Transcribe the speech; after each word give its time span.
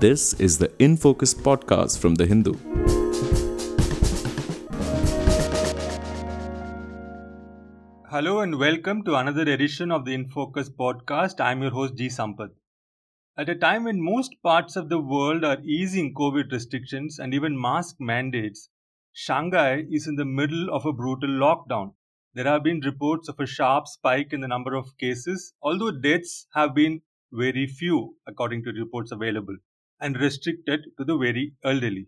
This 0.00 0.32
is 0.40 0.56
the 0.56 0.72
In 0.78 0.96
Focus 0.96 1.34
podcast 1.34 1.98
from 1.98 2.14
The 2.14 2.24
Hindu. 2.24 2.54
Hello 8.08 8.40
and 8.40 8.58
welcome 8.58 9.04
to 9.04 9.16
another 9.16 9.42
edition 9.42 9.92
of 9.92 10.06
the 10.06 10.14
In 10.14 10.26
Focus 10.30 10.70
podcast. 10.70 11.38
I'm 11.38 11.60
your 11.60 11.72
host 11.72 11.96
G 11.96 12.06
Sampath. 12.06 12.54
At 13.36 13.50
a 13.50 13.54
time 13.54 13.84
when 13.84 14.02
most 14.02 14.36
parts 14.42 14.74
of 14.74 14.88
the 14.88 14.98
world 14.98 15.44
are 15.44 15.60
easing 15.62 16.14
COVID 16.14 16.50
restrictions 16.50 17.18
and 17.18 17.34
even 17.34 17.60
mask 17.60 17.96
mandates, 18.00 18.70
Shanghai 19.12 19.84
is 19.90 20.06
in 20.06 20.16
the 20.16 20.24
middle 20.24 20.70
of 20.70 20.86
a 20.86 20.94
brutal 20.94 21.28
lockdown. 21.28 21.92
There 22.32 22.46
have 22.46 22.62
been 22.62 22.80
reports 22.80 23.28
of 23.28 23.38
a 23.38 23.44
sharp 23.44 23.86
spike 23.86 24.32
in 24.32 24.40
the 24.40 24.48
number 24.48 24.74
of 24.74 24.96
cases, 24.96 25.52
although 25.60 25.90
deaths 25.90 26.46
have 26.54 26.74
been 26.74 27.02
very 27.30 27.66
few, 27.66 28.16
according 28.26 28.64
to 28.64 28.72
reports 28.72 29.12
available, 29.12 29.58
and 30.00 30.20
restricted 30.20 30.86
to 30.98 31.04
the 31.04 31.16
very 31.16 31.54
elderly. 31.64 32.06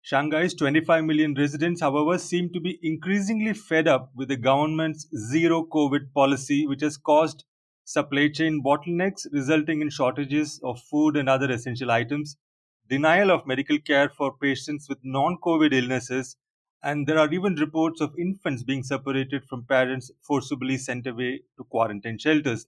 Shanghai's 0.00 0.54
25 0.54 1.04
million 1.04 1.34
residents, 1.34 1.80
however, 1.80 2.18
seem 2.18 2.52
to 2.52 2.60
be 2.60 2.78
increasingly 2.82 3.52
fed 3.54 3.88
up 3.88 4.10
with 4.14 4.28
the 4.28 4.36
government's 4.36 5.08
zero 5.16 5.64
COVID 5.64 6.12
policy, 6.12 6.66
which 6.66 6.82
has 6.82 6.96
caused 6.96 7.44
supply 7.84 8.28
chain 8.28 8.62
bottlenecks, 8.62 9.26
resulting 9.32 9.80
in 9.80 9.90
shortages 9.90 10.60
of 10.64 10.80
food 10.82 11.16
and 11.16 11.28
other 11.28 11.50
essential 11.50 11.90
items, 11.90 12.36
denial 12.88 13.30
of 13.30 13.46
medical 13.46 13.78
care 13.78 14.08
for 14.08 14.36
patients 14.36 14.88
with 14.88 14.98
non 15.02 15.36
COVID 15.38 15.72
illnesses, 15.72 16.36
and 16.82 17.06
there 17.06 17.18
are 17.18 17.32
even 17.32 17.54
reports 17.56 18.00
of 18.00 18.14
infants 18.18 18.62
being 18.62 18.82
separated 18.82 19.44
from 19.48 19.64
parents 19.64 20.10
forcibly 20.20 20.76
sent 20.78 21.06
away 21.06 21.42
to 21.56 21.64
quarantine 21.64 22.18
shelters. 22.18 22.66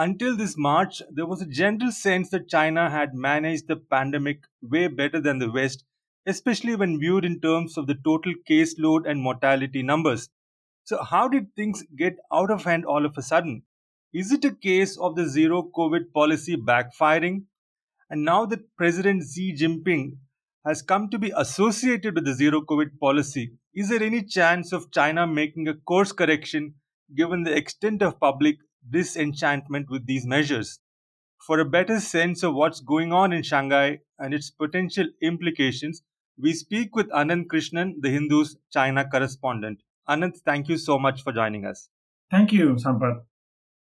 Until 0.00 0.34
this 0.34 0.56
March, 0.56 1.02
there 1.10 1.26
was 1.26 1.42
a 1.42 1.46
general 1.46 1.92
sense 1.92 2.30
that 2.30 2.48
China 2.48 2.88
had 2.88 3.12
managed 3.12 3.68
the 3.68 3.76
pandemic 3.76 4.44
way 4.62 4.88
better 4.88 5.20
than 5.20 5.38
the 5.38 5.52
West, 5.52 5.84
especially 6.24 6.74
when 6.74 6.98
viewed 6.98 7.22
in 7.22 7.38
terms 7.38 7.76
of 7.76 7.86
the 7.86 7.96
total 8.02 8.32
caseload 8.48 9.06
and 9.06 9.20
mortality 9.20 9.82
numbers. 9.82 10.30
So, 10.84 11.02
how 11.02 11.28
did 11.28 11.54
things 11.54 11.84
get 11.98 12.16
out 12.32 12.50
of 12.50 12.64
hand 12.64 12.86
all 12.86 13.04
of 13.04 13.18
a 13.18 13.22
sudden? 13.22 13.64
Is 14.14 14.32
it 14.32 14.42
a 14.42 14.54
case 14.54 14.96
of 14.96 15.16
the 15.16 15.28
zero 15.28 15.70
COVID 15.76 16.14
policy 16.14 16.56
backfiring? 16.56 17.44
And 18.08 18.24
now 18.24 18.46
that 18.46 18.74
President 18.78 19.24
Xi 19.30 19.54
Jinping 19.54 20.16
has 20.64 20.80
come 20.80 21.10
to 21.10 21.18
be 21.18 21.30
associated 21.36 22.14
with 22.14 22.24
the 22.24 22.32
zero 22.32 22.62
COVID 22.62 22.98
policy, 22.98 23.52
is 23.74 23.90
there 23.90 24.02
any 24.02 24.22
chance 24.22 24.72
of 24.72 24.90
China 24.92 25.26
making 25.26 25.68
a 25.68 25.74
course 25.74 26.10
correction 26.10 26.76
given 27.14 27.42
the 27.42 27.54
extent 27.54 28.00
of 28.00 28.18
public 28.18 28.56
disenchantment 28.88 29.90
with 29.90 30.06
these 30.06 30.26
measures. 30.26 30.80
For 31.46 31.58
a 31.58 31.64
better 31.64 32.00
sense 32.00 32.42
of 32.42 32.54
what's 32.54 32.80
going 32.80 33.12
on 33.12 33.32
in 33.32 33.42
Shanghai 33.42 34.00
and 34.18 34.34
its 34.34 34.50
potential 34.50 35.06
implications, 35.22 36.02
we 36.38 36.52
speak 36.52 36.94
with 36.94 37.10
Ananth 37.10 37.46
Krishnan, 37.46 37.94
the 38.00 38.10
Hindu's 38.10 38.56
China 38.72 39.08
correspondent. 39.08 39.80
Ananth, 40.08 40.38
thank 40.44 40.68
you 40.68 40.76
so 40.76 40.98
much 40.98 41.22
for 41.22 41.32
joining 41.32 41.64
us. 41.66 41.88
Thank 42.30 42.52
you, 42.52 42.76
Sampath. 42.76 43.22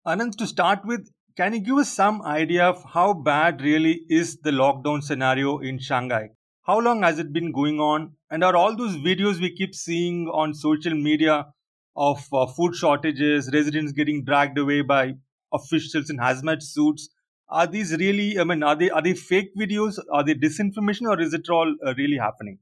Ananth, 0.06 0.36
to 0.38 0.47
start 0.47 0.86
with, 0.86 1.09
can 1.38 1.53
you 1.53 1.59
give 1.59 1.78
us 1.78 1.92
some 1.92 2.22
idea 2.23 2.66
of 2.66 2.84
how 2.94 3.14
bad 3.14 3.62
really 3.62 4.02
is 4.09 4.38
the 4.38 4.52
lockdown 4.52 5.03
scenario 5.03 5.59
in 5.59 5.80
Shanghai? 5.80 6.30
How 6.64 6.80
long 6.80 7.03
has 7.03 7.19
it 7.19 7.34
been 7.34 7.52
going 7.52 7.80
on? 7.80 8.14
And 8.30 8.44
are 8.44 8.56
all 8.56 8.75
those 8.75 8.95
videos 8.95 9.39
we 9.39 9.56
keep 9.56 9.73
seeing 9.75 10.28
on 10.28 10.53
social 10.53 10.94
media 10.94 11.47
of 11.95 12.25
uh, 12.34 12.45
food 12.47 12.75
shortages, 12.75 13.50
residents 13.53 13.92
getting 13.92 14.23
dragged 14.23 14.58
away 14.58 14.81
by 14.81 15.14
officials 15.53 16.09
in 16.09 16.17
hazmat 16.17 16.61
suits. 16.61 17.09
Are 17.50 17.67
these 17.67 17.92
really? 17.94 18.39
I 18.39 18.44
mean, 18.44 18.64
are 18.64 18.75
they 18.75 18.89
are 18.89 19.02
they 19.02 19.14
fake 19.14 19.56
videos? 19.58 20.00
Are 20.12 20.23
they 20.23 20.34
disinformation, 20.36 21.08
or 21.08 21.19
is 21.19 21.34
it 21.34 21.50
all 21.50 21.75
uh, 21.86 21.94
really 21.95 22.17
happening? 22.17 22.59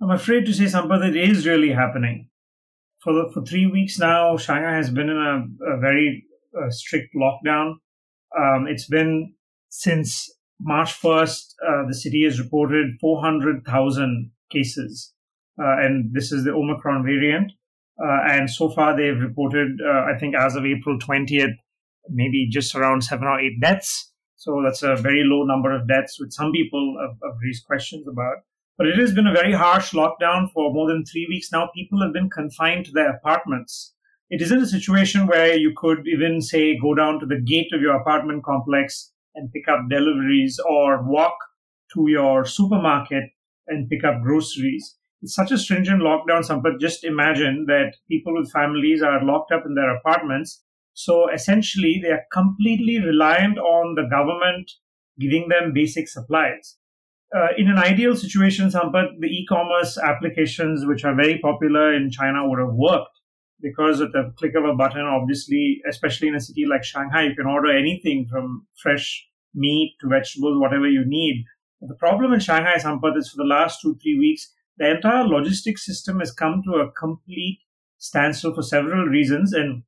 I'm 0.00 0.10
afraid 0.10 0.46
to 0.46 0.54
say, 0.54 0.64
Sampath, 0.64 1.08
it 1.08 1.16
is 1.16 1.46
really 1.46 1.70
happening. 1.70 2.28
For 3.02 3.12
the, 3.12 3.30
for 3.32 3.44
three 3.44 3.66
weeks 3.66 3.98
now, 3.98 4.36
Shanghai 4.36 4.76
has 4.76 4.90
been 4.90 5.08
in 5.08 5.16
a, 5.16 5.74
a 5.74 5.80
very 5.80 6.24
uh, 6.56 6.70
strict 6.70 7.14
lockdown. 7.14 7.74
Um, 8.36 8.66
it's 8.68 8.86
been 8.86 9.34
since 9.68 10.30
March 10.60 11.00
1st, 11.00 11.54
uh, 11.66 11.86
the 11.88 11.94
city 11.94 12.24
has 12.24 12.38
reported 12.38 12.96
400,000 13.00 14.30
cases. 14.50 15.12
Uh, 15.58 15.78
and 15.78 16.14
this 16.14 16.30
is 16.30 16.44
the 16.44 16.52
Omicron 16.52 17.04
variant. 17.04 17.52
Uh, 18.00 18.20
and 18.28 18.50
so 18.50 18.70
far, 18.70 18.96
they've 18.96 19.20
reported, 19.20 19.78
uh, 19.84 20.04
I 20.12 20.18
think, 20.18 20.34
as 20.34 20.56
of 20.56 20.64
April 20.64 20.98
20th, 20.98 21.54
maybe 22.08 22.48
just 22.50 22.74
around 22.74 23.02
seven 23.02 23.26
or 23.26 23.40
eight 23.40 23.60
deaths. 23.60 24.12
So 24.36 24.60
that's 24.64 24.82
a 24.82 24.96
very 24.96 25.22
low 25.24 25.44
number 25.44 25.72
of 25.74 25.86
deaths, 25.86 26.18
which 26.18 26.32
some 26.32 26.52
people 26.52 26.96
have, 27.00 27.16
have 27.22 27.38
raised 27.44 27.64
questions 27.64 28.06
about. 28.08 28.38
But 28.76 28.88
it 28.88 28.98
has 28.98 29.12
been 29.14 29.26
a 29.26 29.32
very 29.32 29.52
harsh 29.52 29.92
lockdown 29.92 30.50
for 30.52 30.72
more 30.72 30.88
than 30.88 31.04
three 31.04 31.26
weeks 31.28 31.52
now. 31.52 31.70
People 31.74 32.02
have 32.02 32.12
been 32.12 32.30
confined 32.30 32.86
to 32.86 32.92
their 32.92 33.10
apartments. 33.10 33.94
It 34.30 34.40
isn't 34.40 34.62
a 34.62 34.66
situation 34.66 35.26
where 35.26 35.54
you 35.54 35.72
could 35.76 36.08
even 36.08 36.40
say 36.40 36.78
go 36.78 36.94
down 36.94 37.20
to 37.20 37.26
the 37.26 37.40
gate 37.40 37.72
of 37.72 37.82
your 37.82 37.94
apartment 37.94 38.42
complex 38.44 39.12
and 39.34 39.52
pick 39.52 39.68
up 39.68 39.88
deliveries 39.88 40.58
or 40.68 41.02
walk 41.02 41.36
to 41.94 42.06
your 42.08 42.44
supermarket 42.44 43.24
and 43.68 43.88
pick 43.88 44.04
up 44.04 44.22
groceries 44.22 44.96
such 45.24 45.52
a 45.52 45.58
stringent 45.58 46.02
lockdown, 46.02 46.46
Sampath. 46.46 46.80
Just 46.80 47.04
imagine 47.04 47.66
that 47.68 47.94
people 48.08 48.34
with 48.34 48.50
families 48.50 49.02
are 49.02 49.24
locked 49.24 49.52
up 49.52 49.64
in 49.66 49.74
their 49.74 49.94
apartments. 49.94 50.62
So 50.94 51.30
essentially, 51.30 52.00
they 52.02 52.10
are 52.10 52.24
completely 52.32 52.98
reliant 52.98 53.58
on 53.58 53.94
the 53.94 54.08
government 54.10 54.70
giving 55.18 55.48
them 55.48 55.72
basic 55.74 56.08
supplies. 56.08 56.76
Uh, 57.34 57.48
in 57.56 57.68
an 57.68 57.78
ideal 57.78 58.14
situation, 58.14 58.68
Sampath, 58.68 59.08
the 59.20 59.26
e-commerce 59.26 59.96
applications, 59.96 60.84
which 60.84 61.04
are 61.04 61.14
very 61.14 61.38
popular 61.38 61.94
in 61.94 62.10
China, 62.10 62.46
would 62.46 62.58
have 62.58 62.74
worked 62.74 63.18
because 63.62 64.00
at 64.00 64.12
the 64.12 64.32
click 64.36 64.52
of 64.56 64.64
a 64.64 64.74
button, 64.74 65.02
obviously, 65.02 65.80
especially 65.88 66.28
in 66.28 66.34
a 66.34 66.40
city 66.40 66.66
like 66.68 66.84
Shanghai, 66.84 67.22
you 67.22 67.34
can 67.36 67.46
order 67.46 67.70
anything 67.70 68.26
from 68.28 68.66
fresh 68.82 69.26
meat 69.54 69.94
to 70.00 70.08
vegetables, 70.08 70.60
whatever 70.60 70.88
you 70.88 71.04
need. 71.06 71.44
But 71.80 71.88
the 71.88 71.94
problem 71.94 72.32
in 72.32 72.40
Shanghai, 72.40 72.76
Sampath, 72.76 73.16
is 73.16 73.30
for 73.30 73.36
the 73.36 73.48
last 73.48 73.80
two, 73.80 73.96
three 74.02 74.18
weeks, 74.18 74.52
the 74.78 74.90
entire 74.90 75.24
logistics 75.24 75.84
system 75.84 76.20
has 76.20 76.32
come 76.32 76.62
to 76.64 76.80
a 76.80 76.90
complete 76.92 77.60
standstill 77.98 78.54
for 78.54 78.62
several 78.62 79.06
reasons. 79.06 79.52
And 79.52 79.84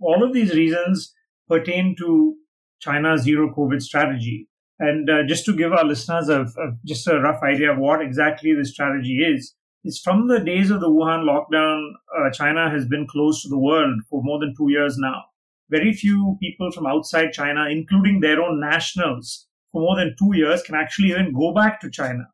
all 0.00 0.22
of 0.24 0.32
these 0.32 0.54
reasons 0.54 1.14
pertain 1.48 1.94
to 1.98 2.36
China's 2.80 3.22
zero 3.22 3.54
COVID 3.54 3.80
strategy. 3.82 4.48
And 4.78 5.08
uh, 5.08 5.22
just 5.28 5.44
to 5.44 5.56
give 5.56 5.72
our 5.72 5.84
listeners 5.84 6.28
a, 6.28 6.42
a, 6.42 6.72
just 6.84 7.06
a 7.06 7.20
rough 7.20 7.42
idea 7.42 7.72
of 7.72 7.78
what 7.78 8.02
exactly 8.02 8.52
the 8.52 8.64
strategy 8.64 9.22
is, 9.22 9.54
is 9.84 10.00
from 10.00 10.28
the 10.28 10.40
days 10.40 10.70
of 10.70 10.80
the 10.80 10.90
Wuhan 10.90 11.24
lockdown, 11.24 11.92
uh, 12.18 12.30
China 12.30 12.70
has 12.70 12.86
been 12.86 13.06
closed 13.06 13.42
to 13.42 13.48
the 13.48 13.58
world 13.58 14.00
for 14.08 14.22
more 14.24 14.40
than 14.40 14.54
two 14.56 14.70
years 14.70 14.96
now. 14.98 15.22
Very 15.70 15.92
few 15.92 16.36
people 16.40 16.70
from 16.72 16.86
outside 16.86 17.32
China, 17.32 17.68
including 17.70 18.20
their 18.20 18.42
own 18.42 18.60
nationals, 18.60 19.46
for 19.70 19.82
more 19.82 19.96
than 19.96 20.14
two 20.18 20.36
years 20.36 20.62
can 20.62 20.74
actually 20.74 21.10
even 21.10 21.32
go 21.32 21.54
back 21.54 21.80
to 21.80 21.90
China. 21.90 22.24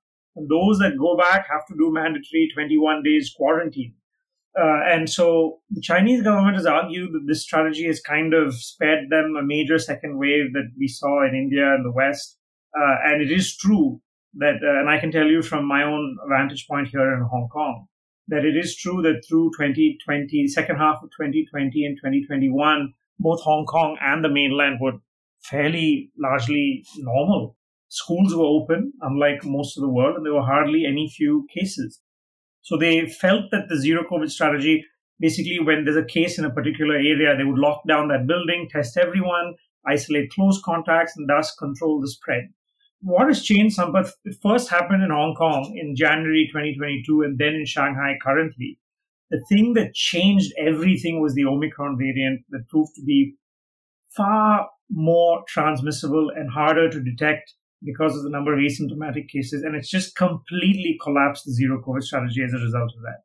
Those 0.49 0.79
that 0.79 0.99
go 0.99 1.17
back 1.17 1.47
have 1.51 1.67
to 1.67 1.75
do 1.75 1.93
mandatory 1.93 2.51
21 2.55 3.03
days 3.03 3.33
quarantine. 3.37 3.95
Uh, 4.59 4.81
and 4.87 5.09
so 5.09 5.61
the 5.71 5.81
Chinese 5.81 6.23
government 6.23 6.57
has 6.57 6.67
argued 6.67 7.13
that 7.13 7.27
this 7.27 7.43
strategy 7.43 7.87
has 7.87 8.01
kind 8.01 8.35
of 8.35 8.55
spared 8.55 9.09
them 9.11 9.37
a 9.39 9.43
major 9.43 9.79
second 9.79 10.19
wave 10.19 10.53
that 10.53 10.71
we 10.79 10.89
saw 10.89 11.27
in 11.27 11.35
India 11.35 11.75
and 11.75 11.85
the 11.85 11.93
West. 11.93 12.39
Uh, 12.77 12.97
and 13.05 13.23
it 13.23 13.31
is 13.31 13.57
true 13.57 14.01
that, 14.35 14.57
uh, 14.63 14.81
and 14.81 14.89
I 14.89 14.99
can 14.99 15.13
tell 15.13 15.27
you 15.27 15.43
from 15.43 15.65
my 15.67 15.85
own 15.85 16.17
vantage 16.29 16.67
point 16.69 16.89
here 16.89 17.15
in 17.15 17.23
Hong 17.31 17.49
Kong, 17.53 17.87
that 18.29 18.45
it 18.45 18.57
is 18.57 18.77
true 18.77 19.01
that 19.03 19.23
through 19.29 19.51
2020, 19.57 20.49
second 20.49 20.77
half 20.77 20.99
of 21.03 21.11
2020 21.11 21.85
and 21.85 21.97
2021, 21.97 22.95
both 23.21 23.41
Hong 23.43 23.65
Kong 23.65 23.97
and 24.01 24.25
the 24.25 24.29
mainland 24.29 24.79
were 24.81 24.99
fairly 25.41 26.11
largely 26.19 26.85
normal 26.99 27.57
schools 27.89 28.35
were 28.35 28.45
open, 28.45 28.93
unlike 29.01 29.45
most 29.45 29.77
of 29.77 29.83
the 29.83 29.89
world, 29.89 30.17
and 30.17 30.25
there 30.25 30.35
were 30.35 30.43
hardly 30.43 30.85
any 30.87 31.09
few 31.09 31.47
cases. 31.53 32.01
So 32.63 32.77
they 32.77 33.09
felt 33.09 33.51
that 33.51 33.69
the 33.69 33.81
zero 33.81 34.05
COVID 34.11 34.31
strategy, 34.31 34.85
basically, 35.19 35.59
when 35.61 35.85
there's 35.85 35.97
a 35.97 36.05
case 36.05 36.39
in 36.39 36.45
a 36.45 36.53
particular 36.53 36.97
area, 36.97 37.37
they 37.37 37.45
would 37.45 37.59
lock 37.59 37.83
down 37.89 38.09
that 38.09 38.27
building, 38.27 38.69
test 38.71 38.97
everyone, 38.97 39.55
isolate 39.87 40.31
close 40.31 40.61
contacts, 40.63 41.15
and 41.17 41.29
thus 41.29 41.55
control 41.55 42.01
the 42.01 42.09
spread. 42.09 42.49
What 43.01 43.29
has 43.29 43.43
changed, 43.45 43.79
Sampath? 43.79 44.11
It 44.25 44.37
first 44.43 44.71
happened 44.71 45.05
in 45.05 45.11
Hong 45.11 45.35
Kong 45.35 45.73
in 45.81 45.95
January 45.95 46.49
2022 46.53 47.23
and 47.23 47.39
then 47.39 47.55
in 47.55 47.65
Shanghai 47.65 48.19
currently. 48.21 48.79
The 49.31 49.41
thing 49.49 49.75
that 49.75 49.95
changed 49.95 50.53
everything 50.59 51.21
was 51.21 51.35
the 51.35 51.45
Omicron 51.45 51.97
variant 51.97 52.41
that 52.51 52.69
proved 52.69 52.95
to 52.97 53.05
be 53.05 53.37
far 54.17 54.69
more 54.91 55.45
transmissible 55.47 56.31
and 56.35 56.51
harder 56.51 56.91
to 56.91 57.01
detect 57.01 57.55
because 57.83 58.17
of 58.17 58.23
the 58.23 58.31
number 58.31 58.53
of 58.53 58.59
asymptomatic 58.59 59.29
cases, 59.29 59.63
and 59.63 59.77
it's 59.77 59.89
just 59.89 60.17
completely 60.17 60.99
collapsed 61.03 61.45
the 61.45 61.53
zero 61.53 61.83
COVID 61.87 62.03
strategy 62.03 62.43
as 62.43 62.53
a 62.53 62.59
result 62.65 62.93
of 62.97 63.03
that. 63.03 63.23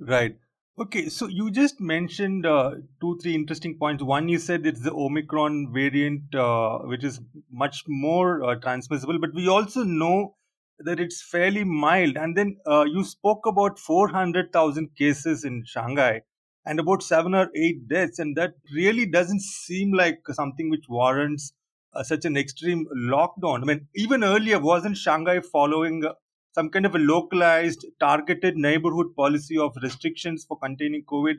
Right. 0.00 0.36
Okay, 0.80 1.08
so 1.08 1.26
you 1.26 1.50
just 1.50 1.80
mentioned 1.80 2.46
uh, 2.46 2.74
two, 3.00 3.18
three 3.20 3.34
interesting 3.34 3.76
points. 3.76 4.02
One, 4.02 4.28
you 4.28 4.38
said 4.38 4.64
it's 4.64 4.80
the 4.80 4.92
Omicron 4.92 5.72
variant, 5.72 6.32
uh, 6.32 6.78
which 6.84 7.02
is 7.02 7.20
much 7.50 7.82
more 7.88 8.44
uh, 8.44 8.54
transmissible, 8.54 9.18
but 9.18 9.34
we 9.34 9.48
also 9.48 9.82
know 9.82 10.36
that 10.78 11.00
it's 11.00 11.20
fairly 11.20 11.64
mild. 11.64 12.16
And 12.16 12.36
then 12.36 12.58
uh, 12.64 12.84
you 12.84 13.02
spoke 13.02 13.44
about 13.44 13.80
400,000 13.80 14.94
cases 14.96 15.44
in 15.44 15.64
Shanghai 15.66 16.22
and 16.64 16.78
about 16.78 17.02
seven 17.02 17.34
or 17.34 17.50
eight 17.56 17.88
deaths, 17.88 18.20
and 18.20 18.36
that 18.36 18.54
really 18.72 19.06
doesn't 19.06 19.42
seem 19.42 19.92
like 19.92 20.20
something 20.30 20.70
which 20.70 20.84
warrants 20.88 21.52
uh, 21.94 22.02
such 22.02 22.24
an 22.24 22.36
extreme 22.36 22.86
lockdown. 22.96 23.62
I 23.62 23.64
mean, 23.64 23.88
even 23.94 24.24
earlier, 24.24 24.58
wasn't 24.58 24.96
Shanghai 24.96 25.40
following 25.40 26.04
uh, 26.04 26.12
some 26.54 26.70
kind 26.70 26.86
of 26.86 26.94
a 26.94 26.98
localized, 26.98 27.86
targeted 28.00 28.56
neighborhood 28.56 29.14
policy 29.16 29.58
of 29.58 29.76
restrictions 29.82 30.44
for 30.46 30.58
containing 30.58 31.04
COVID. 31.04 31.36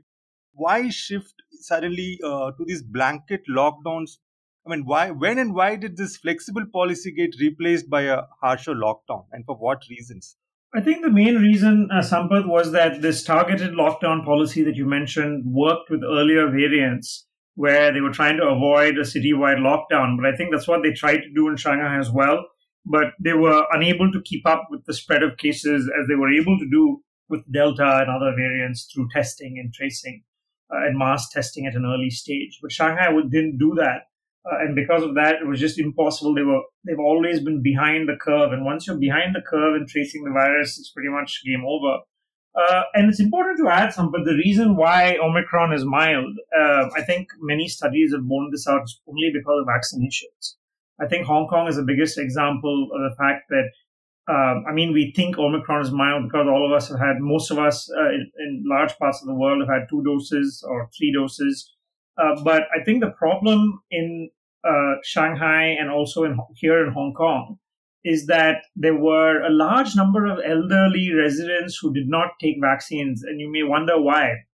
Why 0.53 0.89
shift 0.89 1.35
suddenly 1.51 2.19
uh, 2.23 2.51
to 2.51 2.65
these 2.65 2.83
blanket 2.83 3.41
lockdowns? 3.49 4.17
I 4.65 4.71
mean, 4.71 4.85
why, 4.85 5.11
when, 5.11 5.39
and 5.39 5.53
why 5.53 5.75
did 5.77 5.97
this 5.97 6.17
flexible 6.17 6.65
policy 6.71 7.11
get 7.11 7.35
replaced 7.39 7.89
by 7.89 8.03
a 8.03 8.23
harsher 8.41 8.73
lockdown, 8.73 9.25
and 9.31 9.45
for 9.45 9.55
what 9.55 9.83
reasons? 9.89 10.35
I 10.75 10.81
think 10.81 11.01
the 11.01 11.09
main 11.09 11.35
reason, 11.35 11.89
uh, 11.91 12.01
Sampath, 12.01 12.47
was 12.47 12.71
that 12.73 13.01
this 13.01 13.23
targeted 13.23 13.71
lockdown 13.71 14.23
policy 14.23 14.63
that 14.63 14.75
you 14.75 14.85
mentioned 14.85 15.43
worked 15.45 15.89
with 15.89 16.03
earlier 16.03 16.47
variants 16.47 17.25
where 17.63 17.91
they 17.93 18.01
were 18.01 18.17
trying 18.19 18.37
to 18.37 18.47
avoid 18.47 18.97
a 18.97 19.01
citywide 19.01 19.59
lockdown. 19.69 20.17
But 20.17 20.25
I 20.25 20.35
think 20.35 20.51
that's 20.51 20.67
what 20.67 20.81
they 20.81 20.93
tried 20.93 21.21
to 21.21 21.33
do 21.35 21.49
in 21.49 21.57
Shanghai 21.57 21.97
as 21.99 22.09
well 22.09 22.45
but 22.85 23.13
they 23.19 23.33
were 23.33 23.65
unable 23.71 24.11
to 24.11 24.21
keep 24.21 24.47
up 24.47 24.67
with 24.69 24.85
the 24.85 24.93
spread 24.93 25.23
of 25.23 25.37
cases 25.37 25.89
as 25.99 26.07
they 26.07 26.15
were 26.15 26.31
able 26.31 26.57
to 26.57 26.69
do 26.69 27.01
with 27.29 27.51
Delta 27.51 27.99
and 28.01 28.09
other 28.09 28.33
variants 28.35 28.89
through 28.91 29.09
testing 29.13 29.57
and 29.59 29.73
tracing 29.73 30.23
uh, 30.73 30.87
and 30.87 30.97
mass 30.97 31.29
testing 31.29 31.67
at 31.67 31.75
an 31.75 31.85
early 31.85 32.09
stage. 32.09 32.57
But 32.61 32.71
Shanghai 32.71 33.11
didn't 33.29 33.59
do 33.59 33.75
that. 33.77 34.03
Uh, 34.49 34.57
and 34.61 34.75
because 34.75 35.03
of 35.03 35.15
that, 35.15 35.35
it 35.41 35.47
was 35.47 35.59
just 35.59 35.79
impossible. 35.79 36.33
They 36.33 36.41
were, 36.41 36.61
they've 36.85 36.99
always 36.99 37.41
been 37.41 37.61
behind 37.61 38.09
the 38.09 38.17
curve. 38.19 38.51
And 38.51 38.65
once 38.65 38.87
you're 38.87 38.97
behind 38.97 39.35
the 39.35 39.41
curve 39.47 39.75
in 39.75 39.85
tracing 39.85 40.23
the 40.23 40.31
virus, 40.31 40.79
it's 40.79 40.91
pretty 40.91 41.09
much 41.09 41.41
game 41.45 41.63
over. 41.67 41.99
Uh, 42.55 42.81
and 42.93 43.09
it's 43.09 43.19
important 43.19 43.59
to 43.59 43.69
add 43.69 43.93
some, 43.93 44.11
but 44.11 44.25
the 44.25 44.33
reason 44.33 44.75
why 44.75 45.17
Omicron 45.21 45.73
is 45.73 45.85
mild, 45.85 46.35
uh, 46.57 46.89
I 46.95 47.03
think 47.03 47.29
many 47.39 47.67
studies 47.67 48.11
have 48.11 48.27
borne 48.27 48.49
this 48.51 48.67
out 48.67 48.89
only 49.07 49.31
because 49.33 49.61
of 49.61 49.67
vaccinations. 49.67 50.55
I 50.99 51.07
think 51.07 51.25
Hong 51.25 51.47
Kong 51.47 51.67
is 51.67 51.75
the 51.75 51.83
biggest 51.83 52.17
example 52.17 52.89
of 52.93 53.01
the 53.01 53.15
fact 53.15 53.49
that, 53.49 53.69
um, 54.27 54.65
I 54.67 54.73
mean, 54.73 54.93
we 54.93 55.13
think 55.15 55.37
Omicron 55.37 55.81
is 55.81 55.91
mild 55.91 56.23
because 56.23 56.47
all 56.47 56.65
of 56.65 56.75
us 56.75 56.89
have 56.89 56.99
had, 56.99 57.19
most 57.19 57.51
of 57.51 57.59
us 57.59 57.89
uh, 57.97 58.09
in, 58.09 58.31
in, 58.39 58.63
large 58.65 58.97
parts 58.97 59.21
of 59.21 59.27
the 59.27 59.33
world 59.33 59.61
have 59.61 59.69
had 59.69 59.87
two 59.89 60.03
doses 60.03 60.63
or 60.67 60.89
three 60.97 61.13
doses. 61.13 61.71
Uh, 62.17 62.35
but 62.43 62.63
I 62.75 62.83
think 62.83 63.01
the 63.01 63.11
problem 63.11 63.81
in 63.91 64.29
uh, 64.67 64.95
Shanghai 65.03 65.75
and 65.79 65.89
also 65.89 66.23
in, 66.23 66.37
here 66.55 66.85
in 66.85 66.91
Hong 66.93 67.13
Kong 67.13 67.59
is 68.05 68.27
that 68.27 68.57
there 68.75 68.95
were 68.95 69.41
a 69.41 69.51
large 69.51 69.95
number 69.95 70.25
of 70.25 70.39
elderly 70.45 71.11
residents 71.13 71.77
who 71.81 71.93
did 71.93 72.07
not 72.07 72.29
take 72.41 72.55
vaccines. 72.61 73.23
And 73.23 73.39
you 73.39 73.51
may 73.51 73.63
wonder 73.63 74.01
why. 74.01 74.45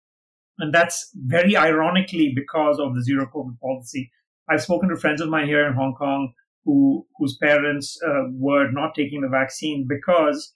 And 0.58 0.74
that's 0.74 1.12
very 1.14 1.56
ironically 1.56 2.34
because 2.36 2.80
of 2.80 2.96
the 2.96 3.04
zero 3.04 3.30
COVID 3.34 3.60
policy. 3.60 4.12
I've 4.50 4.62
spoken 4.62 4.90
to 4.90 4.96
friends 4.96 5.22
of 5.22 5.30
mine 5.30 5.48
here 5.48 5.68
in 5.68 5.74
Hong 5.74 5.96
Kong 5.98 6.34
who 6.64 7.06
whose 7.18 7.38
parents 7.38 8.00
uh, 8.06 8.24
were 8.32 8.72
not 8.72 8.96
taking 8.96 9.22
the 9.22 9.28
vaccine 9.28 9.86
because 9.88 10.54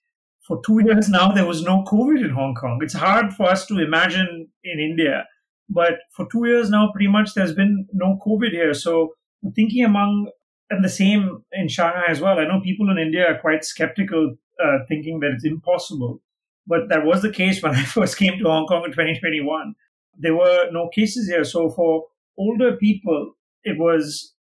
for 0.48 0.60
two 0.66 0.82
years 0.84 1.08
now 1.10 1.32
there 1.32 1.46
was 1.46 1.62
no 1.62 1.84
COVID 1.84 2.24
in 2.24 2.32
Hong 2.32 2.56
Kong. 2.56 2.80
It's 2.82 2.94
hard 2.94 3.34
for 3.34 3.48
us 3.48 3.66
to 3.68 3.78
imagine 3.80 4.48
in 4.64 4.80
India, 4.80 5.26
but 5.70 6.00
for 6.16 6.28
two 6.32 6.48
years 6.48 6.70
now, 6.70 6.92
pretty 6.92 7.08
much 7.08 7.34
there's 7.34 7.54
been 7.54 7.88
no 7.94 8.20
COVID 8.26 8.50
here. 8.50 8.74
So 8.74 9.14
thinking 9.56 9.86
among 9.86 10.32
and 10.70 10.84
the 10.84 10.90
same 10.90 11.44
in 11.52 11.68
Shanghai 11.68 12.06
as 12.08 12.22
well. 12.22 12.40
I 12.40 12.46
know 12.46 12.62
people 12.62 12.90
in 12.92 12.98
India 12.98 13.26
are 13.26 13.40
quite 13.40 13.66
skeptical, 13.66 14.36
uh, 14.64 14.80
thinking 14.88 15.20
that 15.20 15.32
it's 15.32 15.46
impossible. 15.46 16.22
But 16.68 16.90
that 16.90 17.06
was 17.06 17.22
the 17.22 17.32
case 17.32 17.62
when 17.64 17.76
I 17.76 17.84
first 17.84 18.18
came 18.18 18.38
to 18.38 18.46
Hong 18.46 18.68
Kong 18.68 18.84
in 18.86 18.92
2021. 18.92 19.74
There 20.18 20.36
were 20.36 20.70
no 20.72 20.90
cases 20.90 21.28
here. 21.28 21.44
So 21.44 21.70
for 21.70 22.06
older 22.38 22.76
people, 22.78 23.34
it 23.64 23.78
was 23.78 24.34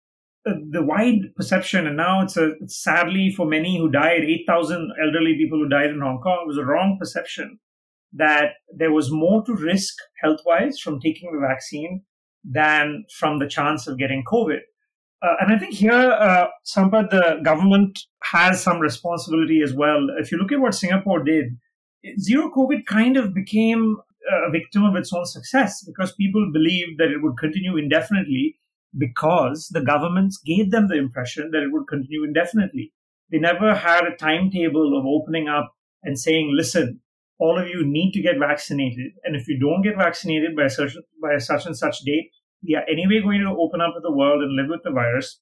uh, 0.46 0.52
the 0.70 0.82
wide 0.82 1.34
perception, 1.36 1.86
and 1.86 1.96
now 1.96 2.22
it's 2.22 2.36
a 2.36 2.52
it's 2.60 2.82
sadly 2.82 3.32
for 3.36 3.46
many 3.46 3.78
who 3.78 3.90
died, 3.90 4.22
eight 4.24 4.44
thousand 4.46 4.92
elderly 5.02 5.36
people 5.36 5.58
who 5.58 5.68
died 5.68 5.90
in 5.90 6.00
Hong 6.00 6.20
Kong. 6.20 6.40
It 6.44 6.48
was 6.48 6.58
a 6.58 6.64
wrong 6.64 6.96
perception 6.98 7.58
that 8.12 8.52
there 8.74 8.92
was 8.92 9.10
more 9.10 9.44
to 9.44 9.54
risk 9.54 9.94
health 10.22 10.40
wise 10.46 10.78
from 10.78 11.00
taking 11.00 11.32
the 11.32 11.46
vaccine 11.46 12.02
than 12.44 13.04
from 13.18 13.38
the 13.38 13.48
chance 13.48 13.86
of 13.86 13.98
getting 13.98 14.24
COVID. 14.24 14.60
Uh, 15.20 15.34
and 15.40 15.52
I 15.52 15.58
think 15.58 15.74
here, 15.74 15.92
uh, 15.92 16.46
Sampath, 16.64 17.10
the 17.10 17.40
government 17.42 17.98
has 18.22 18.62
some 18.62 18.78
responsibility 18.78 19.62
as 19.62 19.74
well. 19.74 20.06
If 20.18 20.30
you 20.30 20.38
look 20.38 20.52
at 20.52 20.60
what 20.60 20.74
Singapore 20.74 21.24
did, 21.24 21.58
zero 22.20 22.50
COVID 22.54 22.86
kind 22.86 23.16
of 23.16 23.34
became 23.34 23.96
a 24.30 24.50
victim 24.50 24.84
of 24.84 24.94
its 24.94 25.12
own 25.12 25.24
success 25.24 25.82
because 25.84 26.12
people 26.12 26.50
believed 26.52 26.98
that 26.98 27.10
it 27.10 27.22
would 27.22 27.38
continue 27.38 27.76
indefinitely 27.76 28.58
because 28.96 29.68
the 29.72 29.80
governments 29.80 30.40
gave 30.44 30.70
them 30.70 30.88
the 30.88 30.98
impression 30.98 31.50
that 31.52 31.62
it 31.62 31.72
would 31.72 31.86
continue 31.88 32.24
indefinitely. 32.24 32.92
They 33.30 33.38
never 33.38 33.74
had 33.74 34.04
a 34.06 34.16
timetable 34.16 34.98
of 34.98 35.04
opening 35.06 35.48
up 35.48 35.74
and 36.02 36.18
saying, 36.18 36.54
listen, 36.56 37.00
all 37.38 37.58
of 37.58 37.68
you 37.68 37.84
need 37.84 38.12
to 38.12 38.22
get 38.22 38.38
vaccinated. 38.38 39.12
And 39.24 39.36
if 39.36 39.46
you 39.48 39.58
don't 39.58 39.82
get 39.82 39.96
vaccinated 39.96 40.56
by 40.56 40.68
such, 40.68 40.96
by 41.22 41.34
a 41.34 41.40
such 41.40 41.66
and 41.66 41.76
such 41.76 42.00
date, 42.00 42.30
we 42.62 42.74
are 42.74 42.84
anyway 42.90 43.20
going 43.22 43.40
to 43.40 43.56
open 43.58 43.80
up 43.80 43.94
to 43.94 44.00
the 44.00 44.12
world 44.12 44.42
and 44.42 44.56
live 44.56 44.68
with 44.68 44.82
the 44.84 44.90
virus. 44.90 45.40